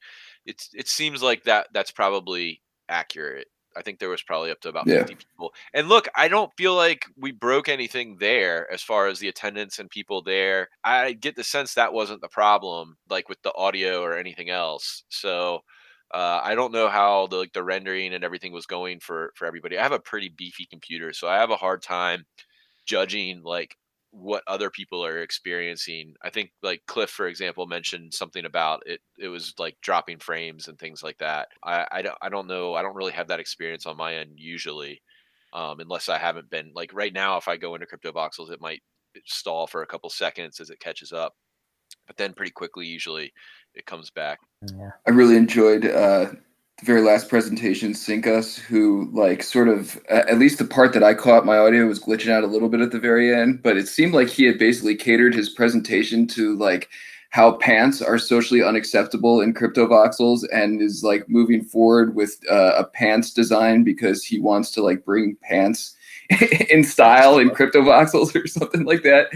[0.45, 3.47] it's it seems like that that's probably accurate.
[3.77, 5.05] I think there was probably up to about Yeah.
[5.05, 5.53] 50 people.
[5.73, 9.79] And look, I don't feel like we broke anything there as far as the attendance
[9.79, 10.69] and people there.
[10.83, 15.03] I get the sense that wasn't the problem, like with the audio or anything else.
[15.09, 15.59] So
[16.11, 19.45] uh, I don't know how the like the rendering and everything was going for for
[19.45, 19.77] everybody.
[19.77, 22.25] I have a pretty beefy computer, so I have a hard time
[22.89, 23.77] judging like
[24.11, 26.15] what other people are experiencing.
[26.23, 29.01] I think like Cliff, for example, mentioned something about it.
[29.19, 31.49] It was like dropping frames and things like that.
[31.63, 32.73] I I don't I don't know.
[32.73, 35.01] I don't really have that experience on my end usually,
[35.53, 37.37] um, unless I haven't been like right now.
[37.37, 38.81] If I go into crypto voxels, it might
[39.25, 41.35] stall for a couple seconds as it catches up,
[42.07, 43.31] but then pretty quickly usually
[43.75, 44.39] it comes back.
[44.75, 44.91] Yeah.
[45.07, 46.31] I really enjoyed uh,
[46.79, 51.03] the very last presentation, Sync Us, who like sort of at least the part that
[51.03, 53.77] I caught, my audio was glitching out a little bit at the very end, but
[53.77, 56.89] it seemed like he had basically catered his presentation to like
[57.31, 62.73] how pants are socially unacceptable in crypto voxels and is like moving forward with uh,
[62.77, 65.95] a pants design because he wants to like bring pants
[66.69, 69.33] in style in crypto voxels or something like that.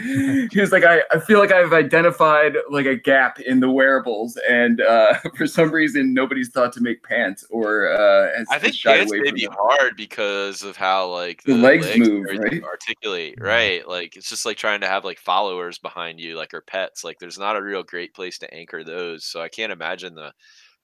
[0.51, 4.37] He was like, I, I feel like I've identified like a gap in the wearables,
[4.47, 8.79] and uh, for some reason nobody's thought to make pants or uh, has, I think
[8.79, 9.55] pants may be them.
[9.57, 12.63] hard because of how like The legs and move, right?
[12.63, 13.87] Articulate, right?
[13.87, 17.03] Like it's just like trying to have like followers behind you, like or pets.
[17.03, 19.25] Like there's not a real great place to anchor those.
[19.25, 20.31] So I can't imagine the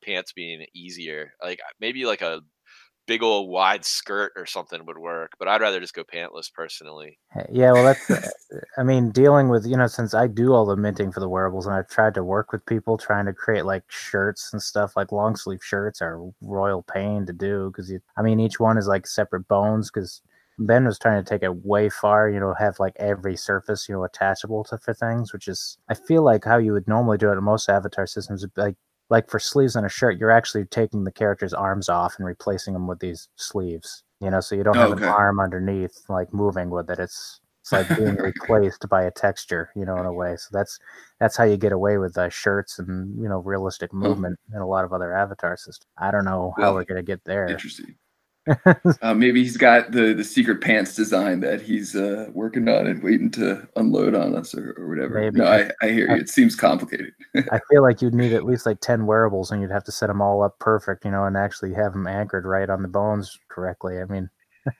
[0.03, 1.33] pants being easier.
[1.43, 2.41] Like maybe like a
[3.09, 7.17] big old wide skirt or something would work, but I'd rather just go pantless personally.
[7.51, 8.09] Yeah, well, that's.
[8.11, 8.29] uh,
[8.77, 11.65] I mean, dealing with you know, since I do all the minting for the wearables,
[11.65, 14.95] and I've tried to work with people trying to create like shirts and stuff.
[14.95, 17.99] Like long sleeve shirts are royal pain to do because you.
[18.15, 20.21] I mean, each one is like separate bones because
[20.59, 22.29] Ben was trying to take it way far.
[22.29, 25.95] You know, have like every surface you know attachable to for things, which is I
[25.95, 28.45] feel like how you would normally do it in most avatar systems.
[28.55, 28.75] Like
[29.09, 32.73] like for sleeves on a shirt, you're actually taking the character's arms off and replacing
[32.73, 34.03] them with these sleeves.
[34.21, 35.05] You know, so you don't have Okay.
[35.05, 36.99] an arm underneath like moving with it.
[36.99, 40.35] It's it's like being replaced by a texture, you know, in a way.
[40.37, 40.79] So that's
[41.19, 44.67] that's how you get away with uh, shirts and you know realistic movement in a
[44.67, 45.87] lot of other avatar systems.
[45.97, 47.51] I don't know how Well, we're gonna get there.
[47.53, 47.97] Interesting.
[49.01, 53.03] uh, maybe he's got the the secret pants design that he's uh, working on and
[53.03, 55.21] waiting to unload on us or, or whatever.
[55.21, 55.39] Maybe.
[55.39, 56.21] No, I, I hear you.
[56.21, 57.13] It seems complicated.
[57.35, 60.07] I feel like you'd need at least like ten wearables, and you'd have to set
[60.07, 63.37] them all up perfect, you know, and actually have them anchored right on the bones
[63.49, 63.99] correctly.
[63.99, 64.29] I mean.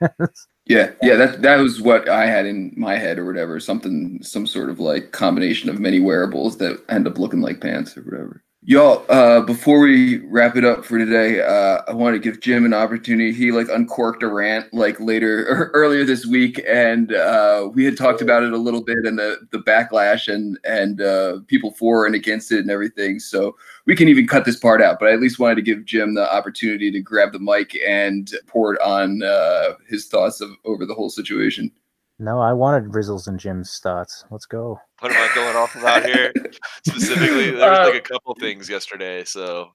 [0.66, 3.58] yeah, yeah, that that was what I had in my head or whatever.
[3.58, 7.96] Something, some sort of like combination of many wearables that end up looking like pants
[7.96, 8.42] or whatever.
[8.64, 12.66] Y'all, uh, before we wrap it up for today, uh, I want to give Jim
[12.66, 13.32] an opportunity.
[13.32, 17.96] He like uncorked a rant like later or earlier this week, and uh, we had
[17.96, 22.04] talked about it a little bit and the the backlash and and uh, people for
[22.04, 23.18] and against it and everything.
[23.18, 24.98] So we can even cut this part out.
[25.00, 28.30] But I at least wanted to give Jim the opportunity to grab the mic and
[28.46, 31.72] pour it on uh, his thoughts of over the whole situation.
[32.20, 34.26] No, I wanted Rizzles and Jim's thoughts.
[34.30, 34.78] Let's go.
[34.98, 36.30] What am I going off about here?
[36.86, 39.24] Specifically, there was like uh, a couple things yesterday.
[39.24, 39.70] So,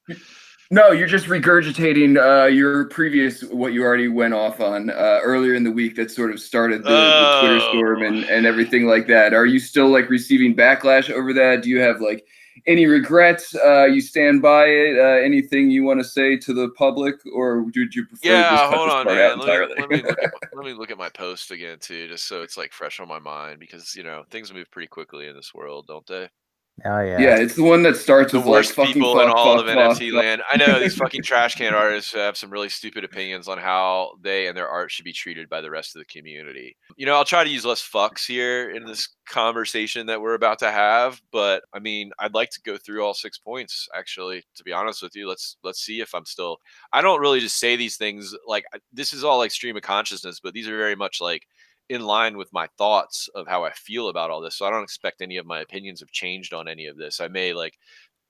[0.69, 5.55] no, you're just regurgitating uh, your previous what you already went off on uh, earlier
[5.55, 7.41] in the week that sort of started the, oh.
[7.41, 9.33] the Twitter storm and, and everything like that.
[9.33, 11.63] Are you still like receiving backlash over that?
[11.63, 12.27] Do you have like
[12.67, 13.55] any regrets?
[13.55, 14.97] Uh, you stand by it?
[14.97, 18.29] Uh, anything you want to say to the public, or would you prefer?
[18.29, 19.39] Yeah, hold on, man.
[19.39, 22.27] Let me, let, me look at, let me look at my post again too, just
[22.27, 25.35] so it's like fresh on my mind because you know things move pretty quickly in
[25.35, 26.29] this world, don't they?
[26.83, 27.19] Oh yeah.
[27.19, 30.11] Yeah, it's the one that starts the with worst like people in all of NFT
[30.11, 30.41] land.
[30.51, 34.47] I know these fucking trash can artists have some really stupid opinions on how they
[34.47, 36.75] and their art should be treated by the rest of the community.
[36.97, 40.59] You know, I'll try to use less fucks here in this conversation that we're about
[40.59, 44.63] to have, but I mean, I'd like to go through all six points actually, to
[44.65, 45.29] be honest with you.
[45.29, 46.57] Let's let's see if I'm still
[46.91, 50.41] I don't really just say these things like this is all like stream of consciousness,
[50.43, 51.47] but these are very much like
[51.89, 54.57] in line with my thoughts of how I feel about all this.
[54.57, 57.19] So I don't expect any of my opinions have changed on any of this.
[57.21, 57.77] I may like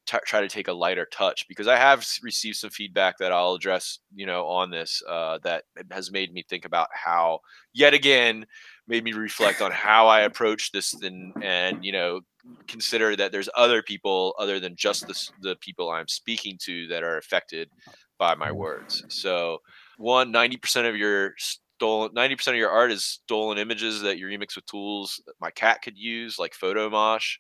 [0.06, 3.54] t- try to take a lighter touch because I have received some feedback that I'll
[3.54, 7.40] address, you know, on this uh, that has made me think about how,
[7.74, 8.46] yet again,
[8.88, 12.22] made me reflect on how I approach this and and you know
[12.68, 17.04] consider that there's other people other than just the the people I'm speaking to that
[17.04, 17.70] are affected
[18.20, 19.04] by my words.
[19.10, 19.60] So
[19.98, 21.34] one 90% of your
[21.76, 25.52] stolen 90% of your art is stolen images that you remix with tools that my
[25.52, 27.38] cat could use like photomosh.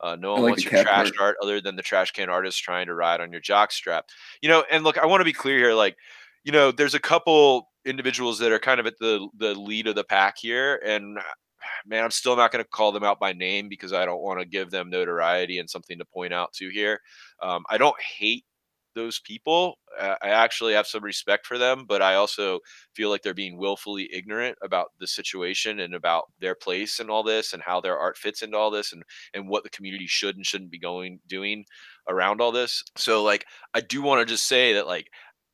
[0.00, 1.20] Uh, no one like wants your trash part.
[1.20, 4.04] art other than the trash can artist trying to ride on your jock strap.
[4.42, 5.96] You know and look i want to be clear here like
[6.44, 9.94] you know there's a couple individuals that are kind of at the the lead of
[9.94, 11.18] the pack here and
[11.86, 14.38] man i'm still not going to call them out by name because i don't want
[14.38, 17.00] to give them notoriety and something to point out to here.
[17.42, 18.44] Um, i don't hate
[18.98, 19.78] those people.
[19.98, 22.58] Uh, I actually have some respect for them, but I also
[22.94, 27.22] feel like they're being willfully ignorant about the situation and about their place in all
[27.22, 29.02] this and how their art fits into all this and
[29.34, 31.64] and what the community should and shouldn't be going doing
[32.08, 32.82] around all this.
[32.96, 35.08] So like I do want to just say that like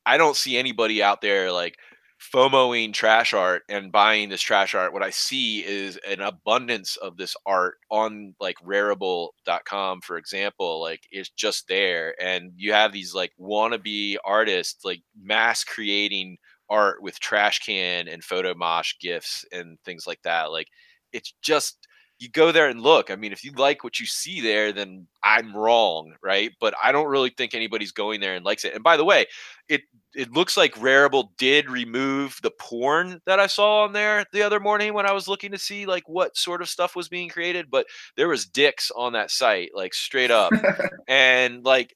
[0.06, 1.76] I don't see anybody out there like
[2.32, 7.16] FOMOing trash art and buying this trash art, what I see is an abundance of
[7.16, 12.14] this art on like rarible.com, for example, like it's just there.
[12.20, 16.38] And you have these like wannabe artists like mass creating
[16.70, 20.50] art with trash can and photo photomosh gifts and things like that.
[20.50, 20.68] Like
[21.12, 21.86] it's just
[22.18, 23.10] you go there and look.
[23.10, 26.52] I mean, if you like what you see there, then I'm wrong, right?
[26.60, 28.74] But I don't really think anybody's going there and likes it.
[28.74, 29.26] And by the way,
[29.68, 29.82] it
[30.14, 34.60] it looks like Rarible did remove the porn that I saw on there the other
[34.60, 37.70] morning when I was looking to see like what sort of stuff was being created,
[37.70, 40.52] but there was dicks on that site, like straight up.
[41.08, 41.94] and like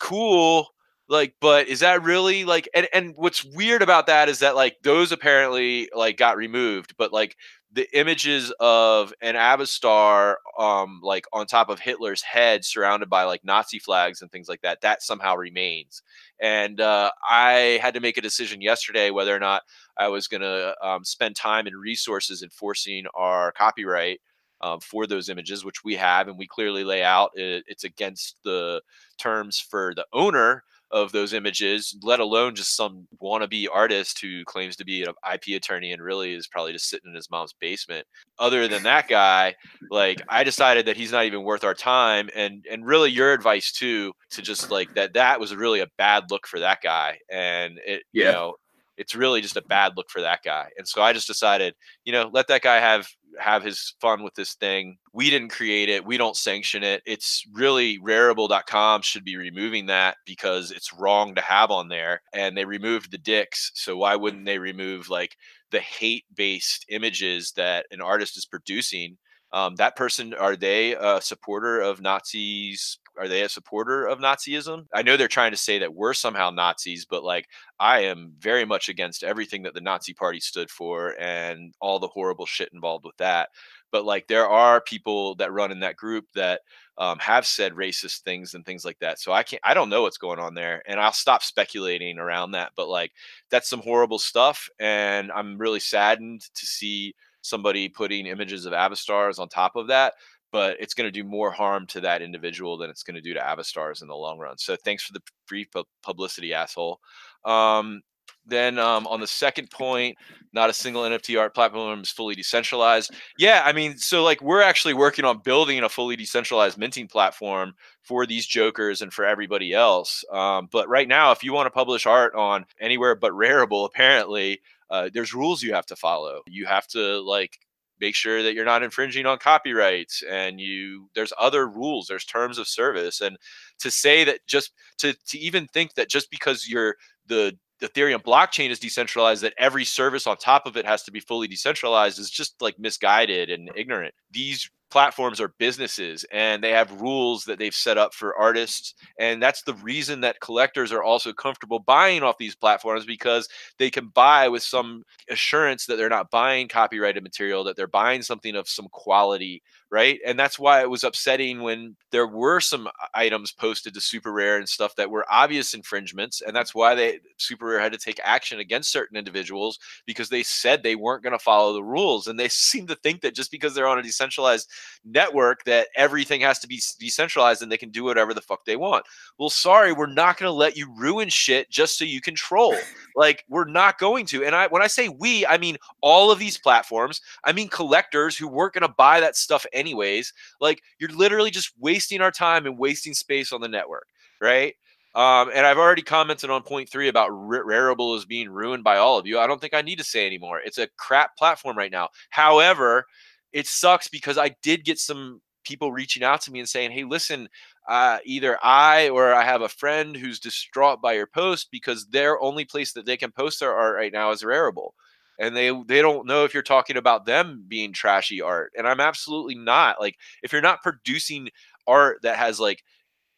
[0.00, 0.68] cool
[1.10, 4.76] like but is that really like and, and what's weird about that is that like
[4.82, 7.36] those apparently like got removed but like
[7.72, 13.44] the images of an Avastar, um, like on top of Hitler's head, surrounded by like
[13.44, 16.02] Nazi flags and things like that, that somehow remains.
[16.40, 19.62] And uh, I had to make a decision yesterday whether or not
[19.96, 24.20] I was going to um, spend time and resources enforcing our copyright
[24.62, 27.30] um, for those images, which we have, and we clearly lay out.
[27.34, 28.82] It, it's against the
[29.16, 34.76] terms for the owner of those images, let alone just some wannabe artist who claims
[34.76, 38.06] to be an IP attorney and really is probably just sitting in his mom's basement.
[38.38, 39.54] Other than that guy,
[39.90, 42.30] like I decided that he's not even worth our time.
[42.34, 46.30] And and really your advice too, to just like that that was really a bad
[46.30, 47.18] look for that guy.
[47.30, 48.26] And it yeah.
[48.26, 48.54] you know,
[49.00, 50.68] it's really just a bad look for that guy.
[50.76, 53.08] And so I just decided, you know, let that guy have
[53.38, 54.98] have his fun with this thing.
[55.14, 56.04] We didn't create it.
[56.04, 57.02] We don't sanction it.
[57.06, 62.20] It's really rarible.com should be removing that because it's wrong to have on there.
[62.34, 63.70] And they removed the dicks.
[63.74, 65.34] So why wouldn't they remove like
[65.70, 69.16] the hate based images that an artist is producing?
[69.52, 74.86] Um, that person, are they a supporter of Nazis are they a supporter of Nazism?
[74.94, 77.46] I know they're trying to say that we're somehow Nazis, but like
[77.78, 82.08] I am very much against everything that the Nazi party stood for and all the
[82.08, 83.50] horrible shit involved with that.
[83.92, 86.60] But like there are people that run in that group that
[86.98, 89.18] um, have said racist things and things like that.
[89.18, 92.52] So I can't, I don't know what's going on there, and I'll stop speculating around
[92.52, 92.72] that.
[92.76, 93.12] But like
[93.50, 99.38] that's some horrible stuff, and I'm really saddened to see somebody putting images of Avastars
[99.38, 100.14] on top of that
[100.52, 103.34] but it's going to do more harm to that individual than it's going to do
[103.34, 104.58] to Avastars in the long run.
[104.58, 105.68] So thanks for the brief
[106.02, 107.00] publicity, asshole.
[107.44, 108.02] Um,
[108.46, 110.16] then um, on the second point,
[110.52, 113.12] not a single NFT art platform is fully decentralized.
[113.38, 117.74] Yeah, I mean, so like we're actually working on building a fully decentralized minting platform
[118.02, 120.24] for these jokers and for everybody else.
[120.32, 124.60] Um, but right now, if you want to publish art on anywhere but Rarible, apparently
[124.90, 126.40] uh, there's rules you have to follow.
[126.46, 127.58] You have to like
[128.00, 132.58] make sure that you're not infringing on copyrights and you there's other rules there's terms
[132.58, 133.36] of service and
[133.78, 138.70] to say that just to to even think that just because you're the Ethereum blockchain
[138.70, 142.30] is decentralized, that every service on top of it has to be fully decentralized is
[142.30, 144.14] just like misguided and ignorant.
[144.30, 149.42] These platforms are businesses and they have rules that they've set up for artists and
[149.42, 153.48] that's the reason that collectors are also comfortable buying off these platforms because
[153.78, 158.22] they can buy with some assurance that they're not buying copyrighted material that they're buying
[158.22, 160.20] something of some quality right?
[160.24, 164.32] And that's why it was upsetting when there were some uh, items posted to Super
[164.32, 167.98] Rare and stuff that were obvious infringements, and that's why they Super Rare had to
[167.98, 172.26] take action against certain individuals because they said they weren't going to follow the rules,
[172.28, 174.70] and they seem to think that just because they're on a decentralized
[175.04, 178.76] network that everything has to be decentralized and they can do whatever the fuck they
[178.76, 179.04] want.
[179.38, 182.74] Well, sorry, we're not going to let you ruin shit just so you control.
[183.16, 184.44] like we're not going to.
[184.44, 187.20] And I when I say we, I mean all of these platforms.
[187.44, 190.32] I mean collectors who weren't going to buy that stuff anyways.
[190.60, 194.06] Like you're literally just wasting our time and wasting space on the network,
[194.40, 194.74] right?
[195.14, 198.98] Um, and I've already commented on point three about R- Rarible is being ruined by
[198.98, 199.40] all of you.
[199.40, 200.60] I don't think I need to say anymore.
[200.64, 202.10] It's a crap platform right now.
[202.30, 203.06] However,
[203.52, 207.04] it sucks because I did get some people reaching out to me and saying, "Hey,
[207.04, 207.48] listen,
[207.88, 212.40] uh, either I or I have a friend who's distraught by your post because their
[212.40, 214.92] only place that they can post their art right now is Rarible."
[215.40, 219.00] And they they don't know if you're talking about them being trashy art and i'm
[219.00, 221.48] absolutely not like if you're not producing
[221.86, 222.84] art that has like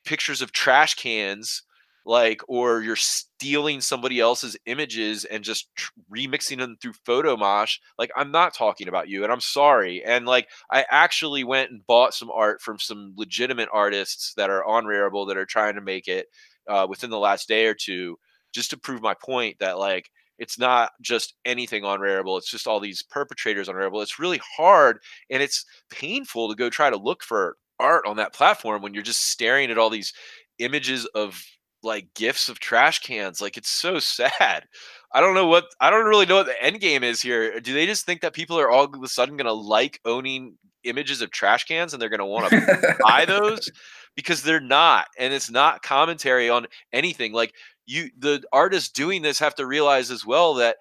[0.04, 1.62] pictures of trash cans
[2.04, 8.10] like or you're stealing somebody else's images and just tr- remixing them through photomosh like
[8.16, 12.12] i'm not talking about you and i'm sorry and like i actually went and bought
[12.12, 16.08] some art from some legitimate artists that are on Rarible that are trying to make
[16.08, 16.26] it
[16.68, 18.18] uh, within the last day or two
[18.52, 20.10] just to prove my point that like
[20.42, 22.36] it's not just anything on Rarible.
[22.36, 24.02] It's just all these perpetrators on Rarible.
[24.02, 24.98] It's really hard
[25.30, 29.04] and it's painful to go try to look for art on that platform when you're
[29.04, 30.12] just staring at all these
[30.58, 31.40] images of
[31.84, 33.40] like gifts of trash cans.
[33.40, 34.64] Like it's so sad.
[35.12, 37.60] I don't know what I don't really know what the end game is here.
[37.60, 41.22] Do they just think that people are all of a sudden gonna like owning images
[41.22, 43.70] of trash cans and they're gonna want to buy those?
[44.16, 47.32] Because they're not, and it's not commentary on anything.
[47.32, 47.54] Like
[47.86, 50.76] you the artists doing this have to realize as well that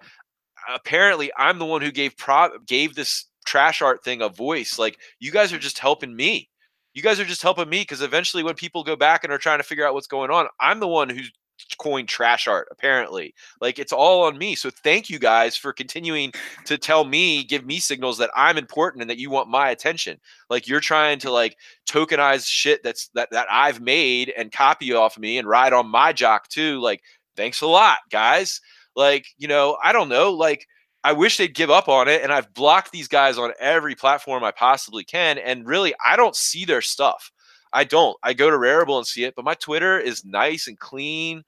[0.72, 4.78] apparently I'm the one who gave pro gave this trash art thing a voice.
[4.78, 6.48] Like you guys are just helping me.
[6.94, 9.58] You guys are just helping me because eventually when people go back and are trying
[9.58, 11.32] to figure out what's going on, I'm the one who's
[11.78, 16.32] coined trash art apparently like it's all on me so thank you guys for continuing
[16.64, 20.18] to tell me give me signals that i'm important and that you want my attention
[20.50, 25.18] like you're trying to like tokenize shit that's that that i've made and copy off
[25.18, 27.02] me and ride on my jock too like
[27.36, 28.60] thanks a lot guys
[28.96, 30.66] like you know i don't know like
[31.04, 32.22] I wish they'd give up on it.
[32.22, 35.38] And I've blocked these guys on every platform I possibly can.
[35.38, 37.32] And really, I don't see their stuff.
[37.72, 38.16] I don't.
[38.22, 41.44] I go to Rarible and see it, but my Twitter is nice and clean.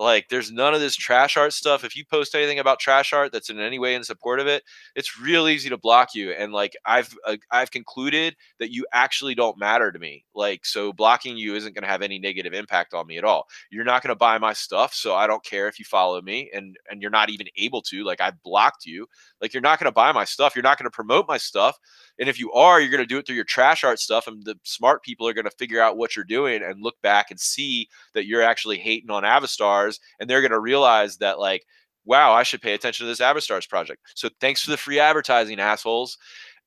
[0.00, 1.84] Like, there's none of this trash art stuff.
[1.84, 4.62] If you post anything about trash art that's in any way in support of it,
[4.96, 6.30] it's real easy to block you.
[6.32, 10.24] And like, I've uh, I've concluded that you actually don't matter to me.
[10.34, 13.46] Like, so blocking you isn't going to have any negative impact on me at all.
[13.70, 16.50] You're not going to buy my stuff, so I don't care if you follow me,
[16.54, 18.02] and and you're not even able to.
[18.02, 19.06] Like, I've blocked you.
[19.42, 20.56] Like, you're not going to buy my stuff.
[20.56, 21.78] You're not going to promote my stuff.
[22.20, 24.28] And if you are, you're going to do it through your trash art stuff.
[24.28, 27.30] And the smart people are going to figure out what you're doing and look back
[27.30, 29.98] and see that you're actually hating on Avastars.
[30.20, 31.64] And they're going to realize that, like,
[32.04, 34.02] wow, I should pay attention to this Avastars project.
[34.14, 36.18] So thanks for the free advertising, assholes.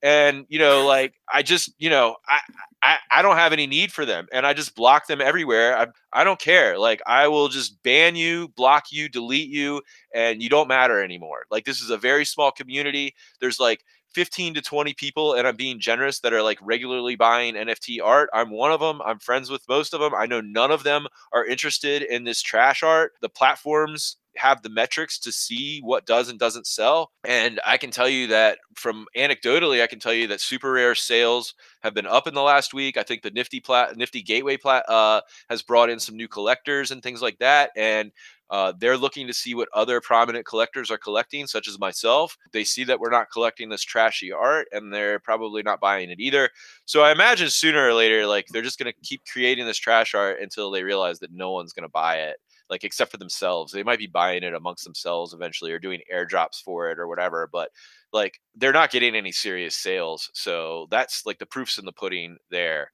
[0.02, 2.40] and you know like i just you know I,
[2.84, 5.88] I i don't have any need for them and i just block them everywhere i
[6.12, 9.82] i don't care like i will just ban you block you delete you
[10.14, 13.82] and you don't matter anymore like this is a very small community there's like
[14.14, 18.30] 15 to 20 people and i'm being generous that are like regularly buying nft art
[18.34, 21.08] i'm one of them i'm friends with most of them i know none of them
[21.32, 26.30] are interested in this trash art the platforms have the metrics to see what does
[26.30, 27.12] and doesn't sell.
[27.24, 30.96] And I can tell you that from anecdotally, I can tell you that super rare
[30.96, 32.98] sales have been up in the last week.
[32.98, 36.92] I think the Nifty plat, Nifty Gateway plat, uh, has brought in some new collectors
[36.92, 37.72] and things like that.
[37.76, 38.12] And
[38.54, 42.38] uh, they're looking to see what other prominent collectors are collecting, such as myself.
[42.52, 46.20] They see that we're not collecting this trashy art, and they're probably not buying it
[46.20, 46.52] either.
[46.86, 50.14] So I imagine sooner or later, like they're just going to keep creating this trash
[50.14, 52.38] art until they realize that no one's going to buy it
[52.70, 53.72] like except for themselves.
[53.72, 57.50] They might be buying it amongst themselves eventually or doing airdrops for it or whatever,
[57.52, 57.72] but
[58.12, 60.30] like they're not getting any serious sales.
[60.34, 62.92] So that's like the proofs in the pudding there.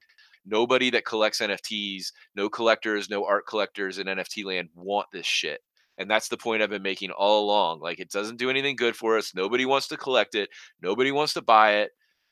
[0.49, 5.61] Nobody that collects NFTs, no collectors, no art collectors in NFT land want this shit.
[5.97, 7.81] And that's the point I've been making all along.
[7.81, 9.35] Like it doesn't do anything good for us.
[9.35, 10.49] Nobody wants to collect it.
[10.81, 11.91] Nobody wants to buy it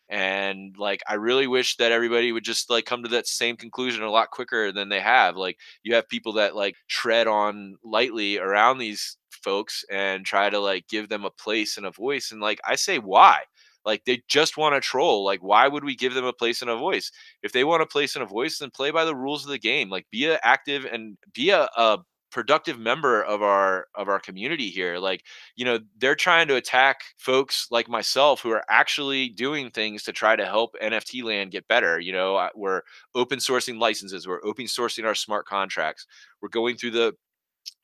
[0.09, 4.03] and like i really wish that everybody would just like come to that same conclusion
[4.03, 8.37] a lot quicker than they have like you have people that like tread on lightly
[8.37, 12.41] around these folks and try to like give them a place and a voice and
[12.41, 13.41] like i say why
[13.87, 16.69] like they just want to troll like why would we give them a place and
[16.69, 17.11] a voice?
[17.41, 19.57] If they want a place and a voice then play by the rules of the
[19.59, 24.19] game like be a active and be a, a productive member of our of our
[24.19, 25.23] community here like
[25.55, 30.11] you know they're trying to attack folks like myself who are actually doing things to
[30.11, 32.81] try to help nft land get better you know we're
[33.15, 36.05] open sourcing licenses we're open sourcing our smart contracts
[36.41, 37.13] we're going through the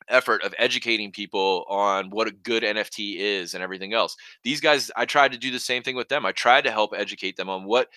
[0.10, 4.16] effort of educating people on what a good NFT is and everything else.
[4.44, 6.26] These guys, I tried to do the same thing with them.
[6.26, 7.88] I tried to help educate them on what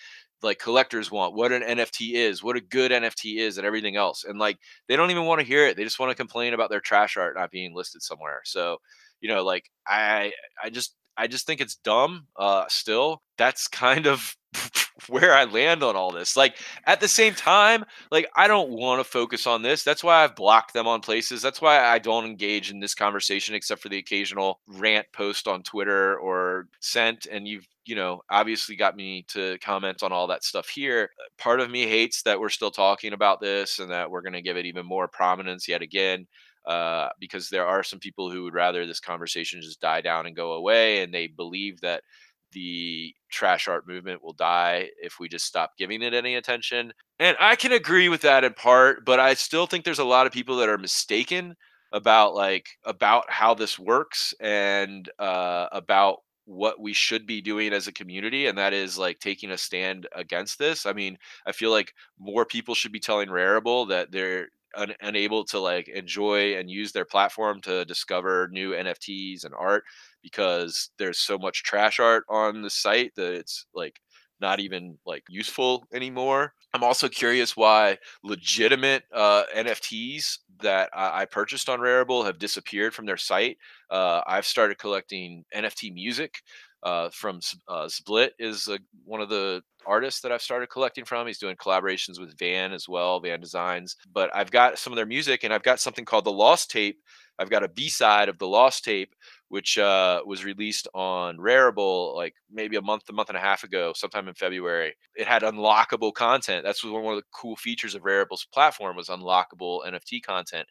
[0.43, 4.23] like collectors want, what an NFT is, what a good NFT is, and everything else.
[4.23, 5.77] And like they don't even want to hear it.
[5.77, 8.41] They just want to complain about their trash art not being listed somewhere.
[8.45, 8.77] So,
[9.19, 10.33] you know, like I
[10.63, 12.27] I just I just think it's dumb.
[12.35, 13.21] Uh still.
[13.37, 14.35] That's kind of
[15.07, 16.35] where I land on all this.
[16.35, 16.55] Like
[16.85, 19.83] at the same time, like I don't want to focus on this.
[19.83, 21.41] That's why I've blocked them on places.
[21.41, 25.63] That's why I don't engage in this conversation except for the occasional rant post on
[25.63, 30.43] Twitter or sent and you've you know, obviously got me to comment on all that
[30.43, 31.09] stuff here.
[31.37, 34.41] Part of me hates that we're still talking about this and that we're going to
[34.41, 36.27] give it even more prominence yet again.
[36.67, 40.35] Uh, because there are some people who would rather this conversation just die down and
[40.35, 42.03] go away, and they believe that
[42.51, 46.93] the trash art movement will die if we just stop giving it any attention.
[47.19, 50.27] And I can agree with that in part, but I still think there's a lot
[50.27, 51.55] of people that are mistaken
[51.91, 57.87] about like about how this works and uh, about what we should be doing as
[57.87, 61.71] a community and that is like taking a stand against this i mean i feel
[61.71, 66.69] like more people should be telling rarible that they're un- unable to like enjoy and
[66.69, 69.83] use their platform to discover new nfts and art
[70.21, 73.99] because there's so much trash art on the site that it's like
[74.39, 76.53] not even like useful anymore.
[76.73, 82.93] I'm also curious why legitimate uh, NFTs that I, I purchased on Rarible have disappeared
[82.93, 83.57] from their site.
[83.89, 86.41] Uh, I've started collecting NFT music
[86.83, 88.69] uh, from uh, Split is
[89.05, 91.27] one of the artists that I've started collecting from.
[91.27, 93.95] He's doing collaborations with Van as well, Van Designs.
[94.13, 96.99] But I've got some of their music, and I've got something called the Lost Tape.
[97.39, 99.13] I've got a B side of the Lost Tape,
[99.49, 103.63] which uh, was released on Rarible like maybe a month, a month and a half
[103.63, 104.95] ago, sometime in February.
[105.15, 106.63] It had unlockable content.
[106.63, 110.67] That's one of the cool features of Rarible's platform was unlockable NFT content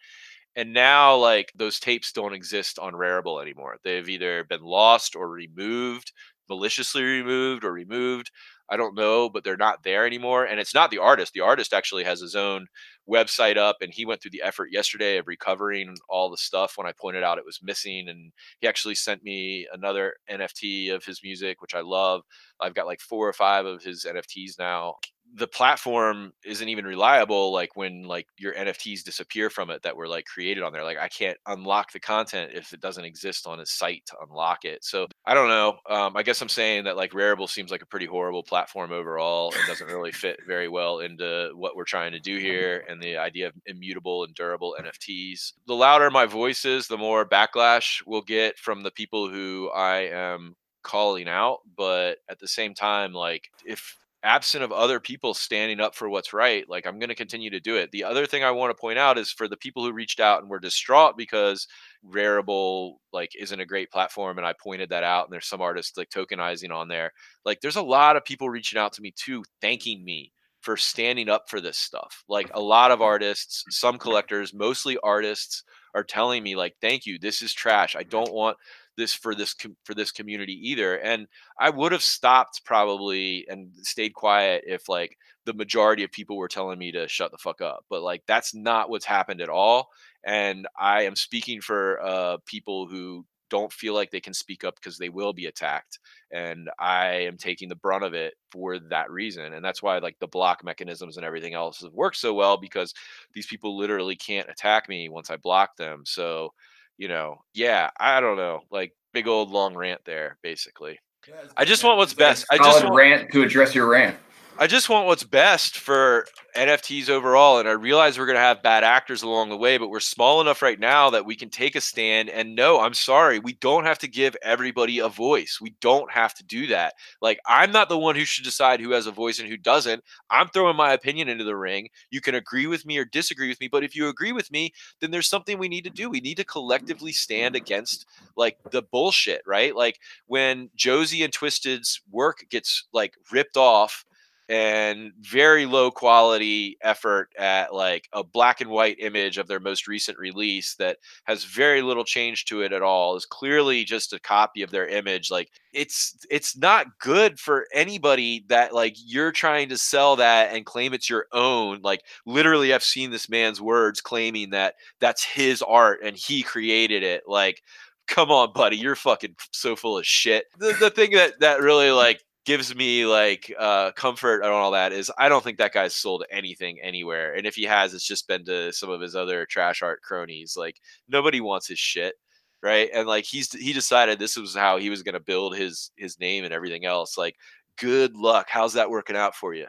[0.57, 3.77] and now like those tapes don't exist on Rarible anymore.
[3.85, 6.13] They've either been lost or removed,
[6.49, 8.31] maliciously removed or removed.
[8.69, 10.45] I don't know, but they're not there anymore.
[10.45, 11.35] And it's not the artist.
[11.35, 12.67] The artist actually has his own
[13.09, 16.87] website up and he went through the effort yesterday of recovering all the stuff when
[16.87, 18.09] I pointed out it was missing.
[18.09, 22.23] And he actually sent me another NFT of his music, which I love.
[22.61, 24.97] I've got like four or five of his NFTs now
[25.35, 30.09] the platform isn't even reliable like when like your nfts disappear from it that were
[30.09, 33.61] like created on there like i can't unlock the content if it doesn't exist on
[33.61, 34.85] a site to unlock it.
[34.85, 37.87] So i don't know um, i guess i'm saying that like rarible seems like a
[37.87, 42.21] pretty horrible platform overall and doesn't really fit very well into what we're trying to
[42.21, 46.87] do here and the idea of immutable and durable nfts the louder my voice is
[46.87, 52.39] the more backlash we'll get from the people who i am calling out but at
[52.39, 56.87] the same time like if absent of other people standing up for what's right, like
[56.87, 57.91] I'm going to continue to do it.
[57.93, 60.41] The other thing I want to point out is for the people who reached out
[60.41, 61.67] and were distraught because
[62.05, 65.27] Rarible like isn't a great platform, and I pointed that out.
[65.27, 67.13] And there's some artists like tokenizing on there.
[67.45, 71.29] Like there's a lot of people reaching out to me too, thanking me for standing
[71.29, 72.25] up for this stuff.
[72.29, 75.63] Like a lot of artists, some collectors, mostly artists
[75.95, 77.19] are telling me like, "Thank you.
[77.19, 77.95] This is trash.
[77.97, 78.57] I don't want
[78.97, 81.27] this for this com- for this community either." And
[81.59, 86.49] I would have stopped probably and stayed quiet if like the majority of people were
[86.49, 87.85] telling me to shut the fuck up.
[87.91, 89.91] But like that's not what's happened at all.
[90.25, 94.75] And I am speaking for uh, people who don't feel like they can speak up
[94.77, 95.99] because they will be attacked
[96.33, 100.19] and i am taking the brunt of it for that reason and that's why like
[100.19, 102.93] the block mechanisms and everything else have worked so well because
[103.35, 106.53] these people literally can't attack me once i block them so
[106.99, 110.99] you know yeah i don't know like big old long rant there basically.
[111.29, 112.47] Yeah, i just want what's best.
[112.51, 114.17] I just want rant to address your rant.
[114.59, 116.27] I just want what's best for
[116.57, 117.59] NFTs overall.
[117.59, 120.41] And I realize we're going to have bad actors along the way, but we're small
[120.41, 122.31] enough right now that we can take a stand.
[122.31, 125.59] And no, I'm sorry, we don't have to give everybody a voice.
[125.61, 126.95] We don't have to do that.
[127.21, 130.03] Like, I'm not the one who should decide who has a voice and who doesn't.
[130.31, 131.89] I'm throwing my opinion into the ring.
[132.11, 133.69] You can agree with me or disagree with me.
[133.69, 136.11] But if you agree with me, then there's something we need to do.
[136.11, 139.77] We need to collectively stand against like the bullshit, right?
[139.77, 144.05] Like when Josie and Twisted's work gets like ripped off
[144.49, 149.89] and very low quality effort at like a black and white image of their most
[149.89, 154.21] recent release that has very little change to it at all is clearly just a
[154.21, 159.69] copy of their image like it's it's not good for anybody that like you're trying
[159.69, 164.01] to sell that and claim it's your own like literally i've seen this man's words
[164.01, 167.63] claiming that that's his art and he created it like
[168.07, 170.47] come on buddy you're fucking so full of shit.
[170.59, 174.93] The, the thing that that really like gives me like uh, comfort and all that
[174.93, 177.35] is I don't think that guy's sold anything anywhere.
[177.35, 180.55] And if he has, it's just been to some of his other trash art cronies.
[180.57, 182.15] Like nobody wants his shit,
[182.63, 182.89] right?
[182.95, 186.45] And like he's he decided this was how he was to build his his name
[186.45, 187.19] and everything else.
[187.19, 187.35] Like
[187.79, 188.47] good luck.
[188.49, 189.67] How's that working out for you?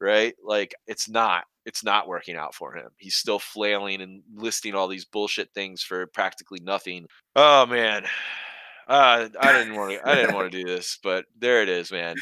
[0.00, 0.34] Right?
[0.42, 1.44] Like it's not.
[1.66, 2.90] It's not working out for him.
[2.98, 7.06] He's still flailing and listing all these bullshit things for practically nothing.
[7.36, 8.04] Oh man.
[8.86, 10.08] Uh, I didn't want to.
[10.08, 12.16] I didn't want to do this, but there it is, man.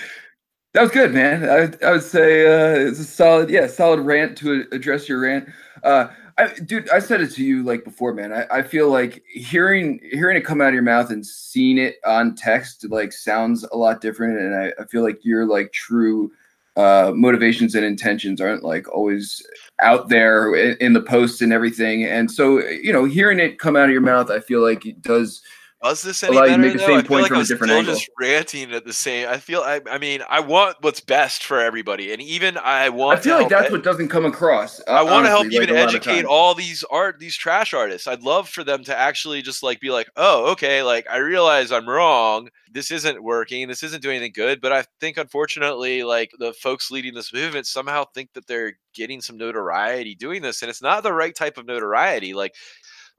[0.74, 1.44] That was good, man.
[1.44, 5.48] I, I would say uh, it's a solid, yeah, solid rant to address your rant.
[5.82, 6.08] Uh,
[6.38, 8.32] I, dude, I said it to you like before, man.
[8.32, 11.96] I, I feel like hearing hearing it come out of your mouth and seeing it
[12.06, 16.32] on text like sounds a lot different, and I, I feel like your like true
[16.76, 19.46] uh, motivations and intentions aren't like always
[19.80, 22.04] out there in, in the posts and everything.
[22.04, 25.02] And so, you know, hearing it come out of your mouth, I feel like it
[25.02, 25.42] does
[25.90, 26.58] was this any better?
[26.58, 27.94] Make the same I point like from I was a different angle.
[27.94, 29.28] just ranting at the same.
[29.28, 29.62] I feel.
[29.62, 33.18] I, I mean, I want what's best for everybody, and even I want.
[33.18, 34.80] I feel like that's what doesn't come across.
[34.80, 38.06] Uh, I want to help even educate all these art, these trash artists.
[38.06, 41.72] I'd love for them to actually just like be like, oh, okay, like I realize
[41.72, 42.48] I'm wrong.
[42.70, 43.68] This isn't working.
[43.68, 44.60] This isn't doing anything good.
[44.60, 49.20] But I think, unfortunately, like the folks leading this movement somehow think that they're getting
[49.20, 52.34] some notoriety doing this, and it's not the right type of notoriety.
[52.34, 52.54] Like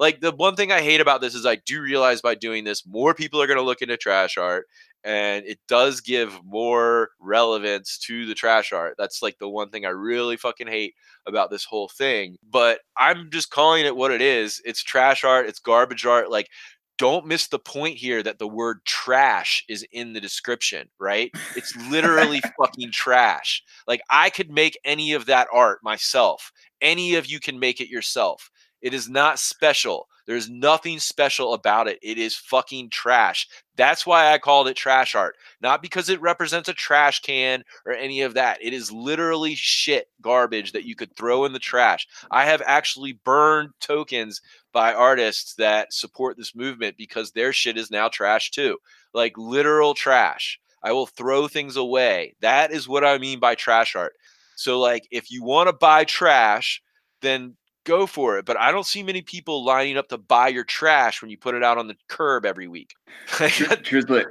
[0.04, 2.86] like the one thing I hate about this is I do realize by doing this,
[2.86, 4.66] more people are going to look into trash art
[5.06, 8.95] and it does give more relevance to the trash art.
[8.97, 10.93] That's like the one thing I really fucking hate
[11.26, 12.36] about this whole thing.
[12.51, 14.62] But I'm just calling it what it is.
[14.66, 16.30] It's trash art, it's garbage art.
[16.30, 16.49] Like,
[16.97, 21.32] don't miss the point here that the word trash is in the description, right?
[21.56, 23.64] It's literally fucking trash.
[23.88, 26.51] Like, I could make any of that art myself.
[26.82, 28.49] Any of you can make it yourself.
[28.84, 30.08] It is not special.
[30.28, 32.00] There's nothing special about it.
[32.02, 33.48] It is fucking trash.
[33.76, 35.36] That's why I called it trash art.
[35.62, 38.60] Not because it represents a trash can or any of that.
[38.62, 42.08] It is literally shit garbage that you could throw in the trash.
[42.30, 47.90] I have actually burned tokens by artists that support this movement because their shit is
[47.90, 48.78] now trash too.
[49.14, 50.60] Like literal trash.
[50.84, 52.36] I will throw things away.
[52.42, 54.14] That is what I mean by trash art.
[54.56, 56.82] So like if you want to buy trash,
[57.22, 58.46] then go for it.
[58.46, 61.56] But I don't see many people lining up to buy your trash when you put
[61.56, 62.96] it out on the curb every week.
[63.28, 64.26] Truthfully,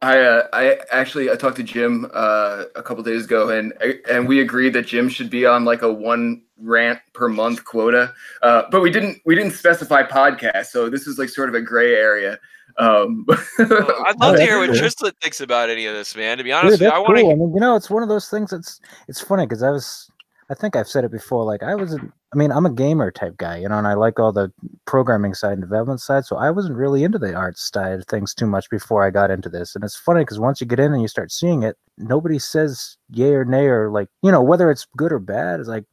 [0.00, 3.72] I uh, I actually I talked to Jim uh, a couple days ago, and
[4.08, 8.12] and we agreed that Jim should be on like a one rant per month quota.
[8.42, 11.60] Uh, but we didn't we didn't specify podcast, so this is like sort of a
[11.60, 12.38] gray area.
[12.78, 16.38] Um, well, I'd love to hear what Tristan thinks about any of this, man.
[16.38, 17.22] To be honest, Dude, you, I want to.
[17.22, 17.32] Cool.
[17.32, 18.50] I mean, you know, it's one of those things.
[18.50, 20.12] That's it's funny because I was
[20.50, 21.44] I think I've said it before.
[21.44, 22.12] Like I wasn't.
[22.32, 24.50] I mean, I'm a gamer type guy, you know, and I like all the
[24.86, 26.24] programming side and development side.
[26.24, 29.30] So I wasn't really into the art side of things too much before I got
[29.30, 29.74] into this.
[29.74, 32.96] And it's funny because once you get in and you start seeing it, nobody says
[33.10, 35.60] yay or nay or like you know whether it's good or bad.
[35.60, 35.84] It's like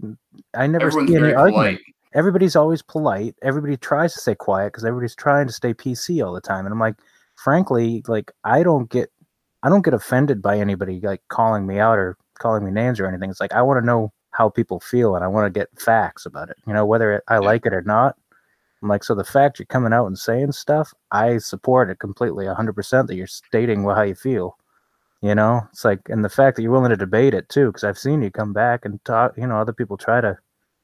[0.53, 1.53] I never Everyone's see any argument.
[1.53, 1.79] polite.
[2.13, 3.35] Everybody's always polite.
[3.41, 6.65] Everybody tries to stay quiet because everybody's trying to stay PC all the time.
[6.65, 6.95] And I'm like,
[7.35, 9.11] frankly, like I don't get,
[9.63, 13.05] I don't get offended by anybody like calling me out or calling me names or
[13.05, 13.29] anything.
[13.29, 16.25] It's like I want to know how people feel and I want to get facts
[16.25, 16.57] about it.
[16.67, 18.17] You know, whether it, I like it or not.
[18.81, 22.45] I'm like, so the fact you're coming out and saying stuff, I support it completely,
[22.45, 24.57] 100% that you're stating how you feel.
[25.21, 27.83] You know, it's like, and the fact that you're willing to debate it too, because
[27.83, 29.33] I've seen you come back and talk.
[29.37, 30.37] You know, other people try to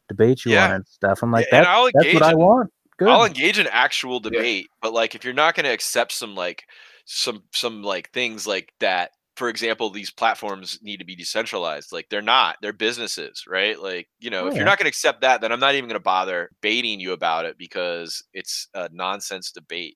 [0.07, 1.21] debate you on it and stuff.
[1.21, 2.71] I'm like, Yeah, that, I'll that's what engage I want.
[2.97, 3.09] Good.
[3.09, 6.65] I'll engage in actual debate, but like if you're not going to accept some like
[7.05, 11.91] some some like things like that, for example, these platforms need to be decentralized.
[11.91, 13.79] Like they're not, they're businesses, right?
[13.81, 14.59] Like you know, Oh, if yeah.
[14.59, 17.13] you're not going to accept that, then I'm not even going to bother baiting you
[17.13, 19.95] about it because it's a nonsense debate.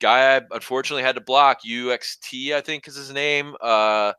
[0.00, 3.54] Guy I unfortunately had to block UXT, I think is his name.
[3.60, 4.12] Uh,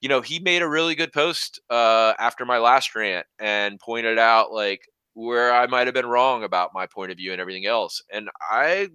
[0.00, 4.18] you know, he made a really good post uh, after my last rant and pointed
[4.18, 4.82] out like
[5.14, 8.02] where I might have been wrong about my point of view and everything else.
[8.12, 8.88] And I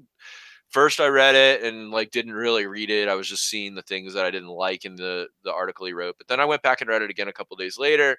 [0.69, 3.07] first I read it and like didn't really read it.
[3.07, 5.93] I was just seeing the things that I didn't like in the the article he
[5.93, 6.15] wrote.
[6.17, 8.17] But then I went back and read it again a couple days later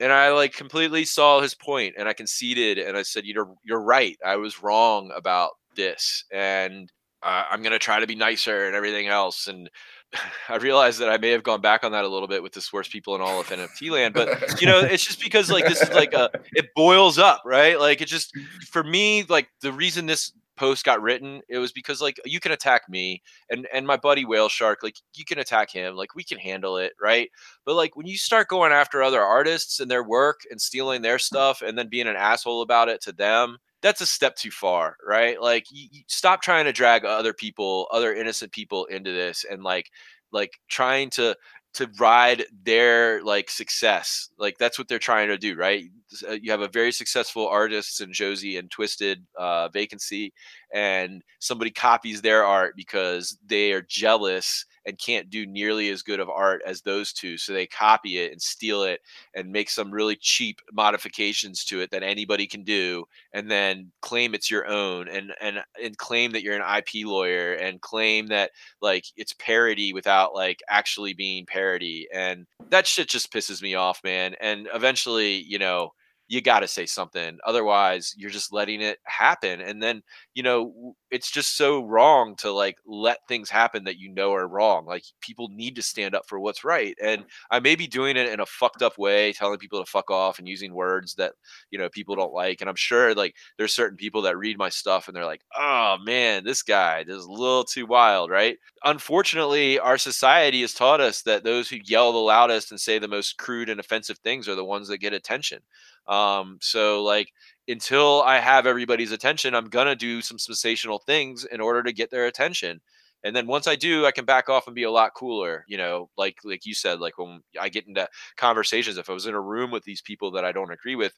[0.00, 3.82] and I like completely saw his point and I conceded and I said you're you're
[3.82, 4.18] right.
[4.24, 6.90] I was wrong about this and
[7.22, 9.70] uh, I'm going to try to be nicer and everything else and
[10.48, 12.68] I realized that I may have gone back on that a little bit with the
[12.72, 15.80] worst people in all of NFT land, but you know, it's just because like this
[15.80, 17.78] is like a it boils up, right?
[17.78, 18.32] Like it just
[18.70, 22.52] for me, like the reason this post got written, it was because like you can
[22.52, 26.24] attack me and and my buddy Whale Shark, like you can attack him, like we
[26.24, 27.30] can handle it, right?
[27.64, 31.16] But like when you start going after other artists and their work and stealing their
[31.16, 31.20] mm-hmm.
[31.20, 34.96] stuff and then being an asshole about it to them, that's a step too far,
[35.06, 35.40] right?
[35.40, 39.62] Like you, you stop trying to drag other people, other innocent people into this and
[39.62, 39.90] like
[40.32, 41.36] like trying to
[41.74, 45.84] to ride their like success like that's what they're trying to do right?
[46.28, 50.32] Uh, you have a very successful artists and josie and twisted uh, vacancy
[50.72, 56.20] and somebody copies their art because they are jealous and can't do nearly as good
[56.20, 59.00] of art as those two so they copy it and steal it
[59.34, 64.34] and make some really cheap modifications to it that anybody can do and then claim
[64.34, 68.50] it's your own and and and claim that you're an ip lawyer and claim that
[68.80, 74.02] like it's parody without like actually being parody and that shit just pisses me off
[74.04, 75.92] man and eventually you know
[76.28, 80.02] you got to say something otherwise you're just letting it happen and then
[80.34, 84.48] you know it's just so wrong to like let things happen that you know are
[84.48, 88.16] wrong like people need to stand up for what's right and i may be doing
[88.16, 91.32] it in a fucked up way telling people to fuck off and using words that
[91.70, 94.68] you know people don't like and i'm sure like there's certain people that read my
[94.68, 99.78] stuff and they're like oh man this guy is a little too wild right unfortunately,
[99.78, 103.38] our society has taught us that those who yell the loudest and say the most
[103.38, 105.60] crude and offensive things are the ones that get attention.
[106.06, 107.30] Um, so, like,
[107.68, 112.10] until I have everybody's attention, I'm gonna do some sensational things in order to get
[112.10, 112.80] their attention.
[113.24, 115.64] And then once I do, I can back off and be a lot cooler.
[115.68, 119.26] You know, like like you said, like when I get into conversations, if I was
[119.26, 121.14] in a room with these people that I don't agree with,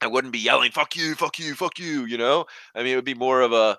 [0.00, 2.96] I wouldn't be yelling "fuck you, fuck you, fuck you." You know, I mean, it
[2.96, 3.78] would be more of a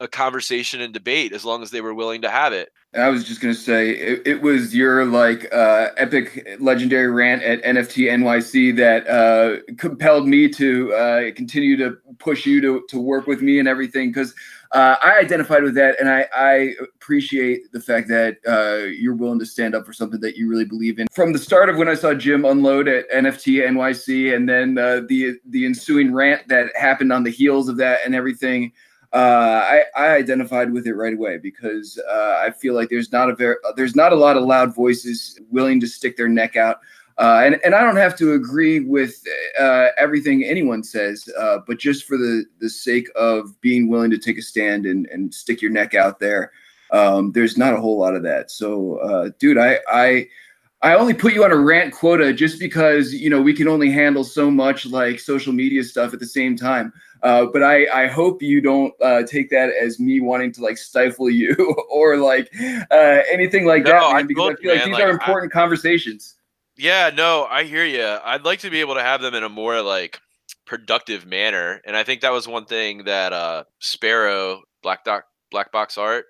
[0.00, 2.70] a conversation and debate as long as they were willing to have it.
[2.94, 7.62] I was just gonna say it, it was your like uh, epic legendary rant at
[7.62, 13.26] NFT NYC that uh, compelled me to uh, continue to push you to to work
[13.26, 14.32] with me and everything because
[14.72, 19.38] uh, I identified with that and I, I appreciate the fact that uh, you're willing
[19.38, 21.06] to stand up for something that you really believe in.
[21.12, 25.02] From the start of when I saw Jim unload at NFT NYC and then uh,
[25.08, 28.72] the the ensuing rant that happened on the heels of that and everything
[29.18, 33.36] I, I identified with it right away because uh, I feel like there's not a
[33.36, 36.80] very there's not a lot of loud voices willing to stick their neck out,
[37.18, 39.22] uh, and and I don't have to agree with
[39.60, 44.18] uh, everything anyone says, uh, but just for the the sake of being willing to
[44.18, 46.50] take a stand and and stick your neck out there,
[46.90, 48.50] um, there's not a whole lot of that.
[48.50, 50.28] So, uh, dude, I I.
[50.84, 53.90] I only put you on a rant quota just because you know we can only
[53.90, 56.92] handle so much like social media stuff at the same time.
[57.22, 60.76] Uh, but I, I hope you don't uh, take that as me wanting to like
[60.76, 61.54] stifle you
[61.90, 62.50] or like
[62.90, 65.04] uh, anything like No, that, I man, because I feel you, like man, these like,
[65.04, 66.34] are I- important conversations.
[66.76, 68.04] Yeah, no, I hear you.
[68.22, 70.20] I'd like to be able to have them in a more like
[70.66, 75.72] productive manner, and I think that was one thing that uh Sparrow Black Doc Black
[75.72, 76.26] Box Art.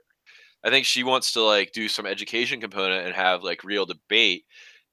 [0.65, 4.45] I think she wants to like do some education component and have like real debate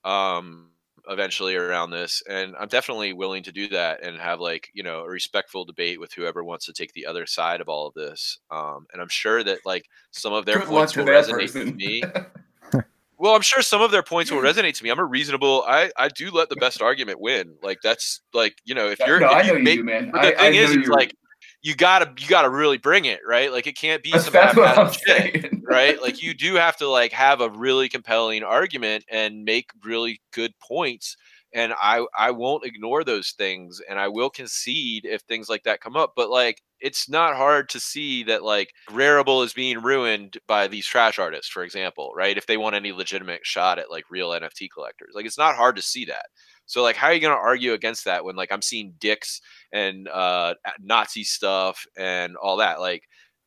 [0.04, 0.68] um
[1.10, 5.00] eventually around this and i'm definitely willing to do that and have like you know
[5.02, 8.38] a respectful debate with whoever wants to take the other side of all of this
[8.52, 11.66] um and i'm sure that like some of their Good points will resonate person.
[11.66, 12.04] with me
[13.18, 14.90] Well, I'm sure some of their points will resonate to me.
[14.90, 15.64] I'm a reasonable.
[15.68, 17.54] I I do let the best argument win.
[17.62, 19.20] Like that's like you know if you're.
[19.20, 20.12] no, if I you know you make- do, man.
[20.12, 21.16] The I, I thing is, it's you're- like
[21.62, 23.52] you gotta you gotta really bring it, right?
[23.52, 25.64] Like it can't be that's, some that's what I'm shit, saying.
[25.66, 26.02] right?
[26.02, 30.54] Like you do have to like have a really compelling argument and make really good
[30.60, 31.18] points.
[31.54, 35.82] And I I won't ignore those things, and I will concede if things like that
[35.82, 36.14] come up.
[36.16, 40.88] But like it's not hard to see that like Rarible is being ruined by these
[40.88, 42.38] trash artists, for example, right?
[42.38, 45.76] If they want any legitimate shot at like real NFT collectors, like it's not hard
[45.76, 46.26] to see that.
[46.66, 49.42] So like, how are you going to argue against that when like I'm seeing dicks
[49.74, 52.80] and uh, Nazi stuff and all that?
[52.80, 53.04] Like,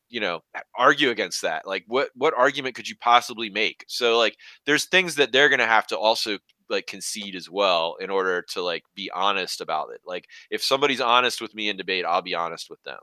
[0.09, 0.41] you know,
[0.77, 1.65] argue against that.
[1.67, 3.83] Like, what what argument could you possibly make?
[3.87, 6.37] So like, there's things that they're going to have to also
[6.69, 10.01] like concede as well in order to like be honest about it.
[10.05, 12.99] Like, if somebody's honest with me in debate, I'll be honest with them.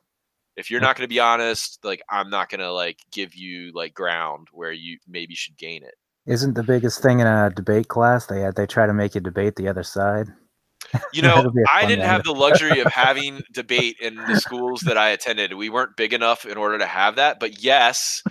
[0.56, 3.72] If you're not going to be honest, like I'm not going to like give you
[3.74, 5.94] like ground where you maybe should gain it.
[6.26, 9.56] Isn't the biggest thing in a debate class they they try to make you debate
[9.56, 10.28] the other side?
[11.12, 15.10] You know, I didn't have the luxury of having debate in the schools that I
[15.10, 15.54] attended.
[15.54, 17.40] We weren't big enough in order to have that.
[17.40, 18.22] But yes,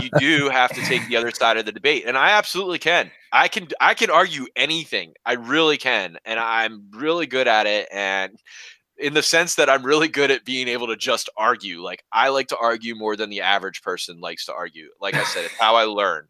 [0.00, 2.04] you do have to take the other side of the debate.
[2.06, 3.10] And I absolutely can.
[3.32, 5.14] I can I can argue anything.
[5.24, 6.18] I really can.
[6.24, 7.88] And I'm really good at it.
[7.92, 8.38] And
[9.00, 11.82] in the sense that I'm really good at being able to just argue.
[11.82, 14.90] Like I like to argue more than the average person likes to argue.
[15.00, 16.28] Like I said, it's how I learn.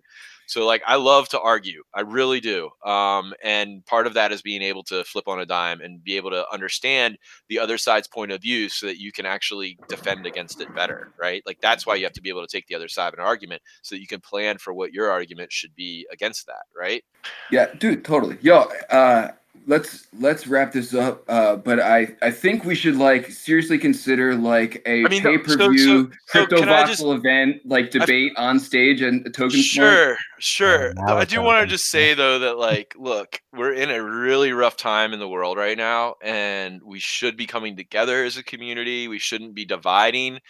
[0.50, 1.84] So like I love to argue.
[1.94, 2.70] I really do.
[2.84, 6.16] Um, and part of that is being able to flip on a dime and be
[6.16, 10.26] able to understand the other side's point of view so that you can actually defend
[10.26, 11.40] against it better, right?
[11.46, 13.24] Like that's why you have to be able to take the other side of an
[13.24, 17.04] argument so that you can plan for what your argument should be against that, right?
[17.52, 18.36] Yeah, dude, totally.
[18.40, 19.28] Yo, uh,
[19.66, 21.24] let's let's wrap this up.
[21.28, 25.38] Uh, but I I think we should like seriously consider like a I mean, pay
[25.38, 29.30] per view so- so crypto can I just- event like debate on stage and a
[29.30, 29.92] token smart.
[29.92, 30.94] Sure, sure.
[31.04, 34.76] I do want to just say though that like, look, we're in a really rough
[34.76, 39.08] time in the world right now, and we should be coming together as a community.
[39.08, 40.40] We shouldn't be dividing.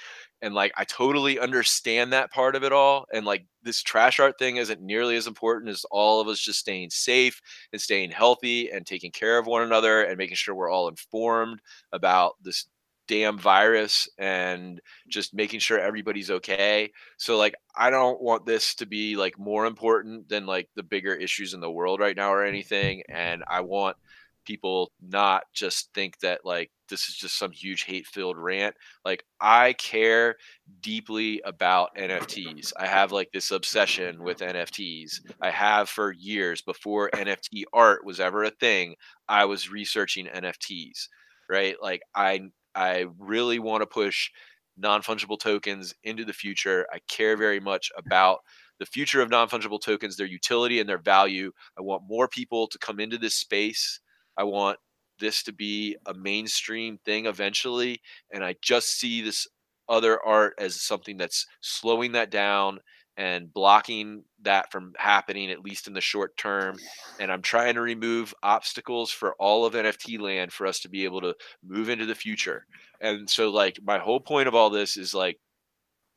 [0.43, 3.07] And like, I totally understand that part of it all.
[3.13, 6.61] And like, this trash art thing isn't nearly as important as all of us just
[6.61, 7.41] staying safe
[7.73, 11.61] and staying healthy and taking care of one another and making sure we're all informed
[11.93, 12.67] about this
[13.11, 16.93] damn virus and just making sure everybody's okay.
[17.17, 21.13] So like I don't want this to be like more important than like the bigger
[21.13, 23.97] issues in the world right now or anything and I want
[24.45, 28.75] people not just think that like this is just some huge hate-filled rant.
[29.05, 30.37] Like I care
[30.81, 32.73] deeply about NFTs.
[32.79, 35.21] I have like this obsession with NFTs.
[35.41, 38.97] I have for years before NFT art was ever a thing.
[39.29, 41.09] I was researching NFTs,
[41.49, 41.77] right?
[41.81, 44.31] Like I I really want to push
[44.77, 46.87] non-fungible tokens into the future.
[46.93, 48.41] I care very much about
[48.79, 51.53] the future of non-fungible tokens, their utility and their value.
[51.79, 54.01] I want more people to come into this space.
[54.39, 54.79] I want
[55.21, 58.01] this to be a mainstream thing eventually,
[58.33, 59.47] and I just see this
[59.89, 62.79] other art as something that's slowing that down
[63.17, 66.77] and blocking that from happening at least in the short term
[67.19, 71.05] and i'm trying to remove obstacles for all of nft land for us to be
[71.05, 71.35] able to
[71.67, 72.65] move into the future.
[73.01, 75.39] And so like my whole point of all this is like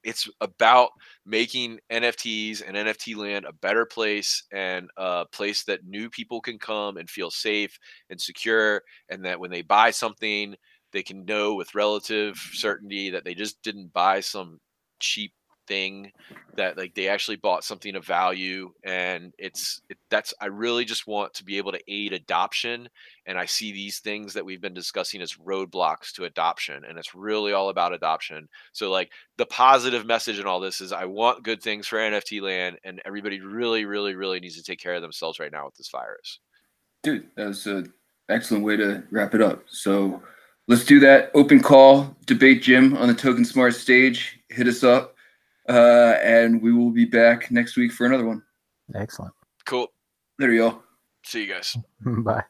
[0.03, 0.89] it's about
[1.25, 6.59] making nfts and nft land a better place and a place that new people can
[6.59, 7.77] come and feel safe
[8.09, 10.55] and secure and that when they buy something
[10.91, 14.59] they can know with relative certainty that they just didn't buy some
[14.99, 15.33] cheap
[15.67, 16.11] thing
[16.55, 21.07] that like they actually bought something of value and it's it, that's i really just
[21.07, 22.87] want to be able to aid adoption
[23.25, 27.15] and i see these things that we've been discussing as roadblocks to adoption and it's
[27.15, 31.43] really all about adoption so like the positive message in all this is i want
[31.43, 35.01] good things for nft land and everybody really really really needs to take care of
[35.01, 36.39] themselves right now with this virus
[37.03, 37.91] Dude, that was an
[38.29, 39.63] excellent way to wrap it up.
[39.67, 40.23] So
[40.69, 41.31] let's do that.
[41.33, 44.39] Open call, debate Jim on the Token Smart stage.
[44.49, 45.12] Hit us up.
[45.69, 48.43] Uh, and we will be back next week for another one.
[48.95, 49.33] Excellent.
[49.65, 49.87] cool
[50.39, 50.83] There you go.
[51.25, 52.43] see you guys Bye.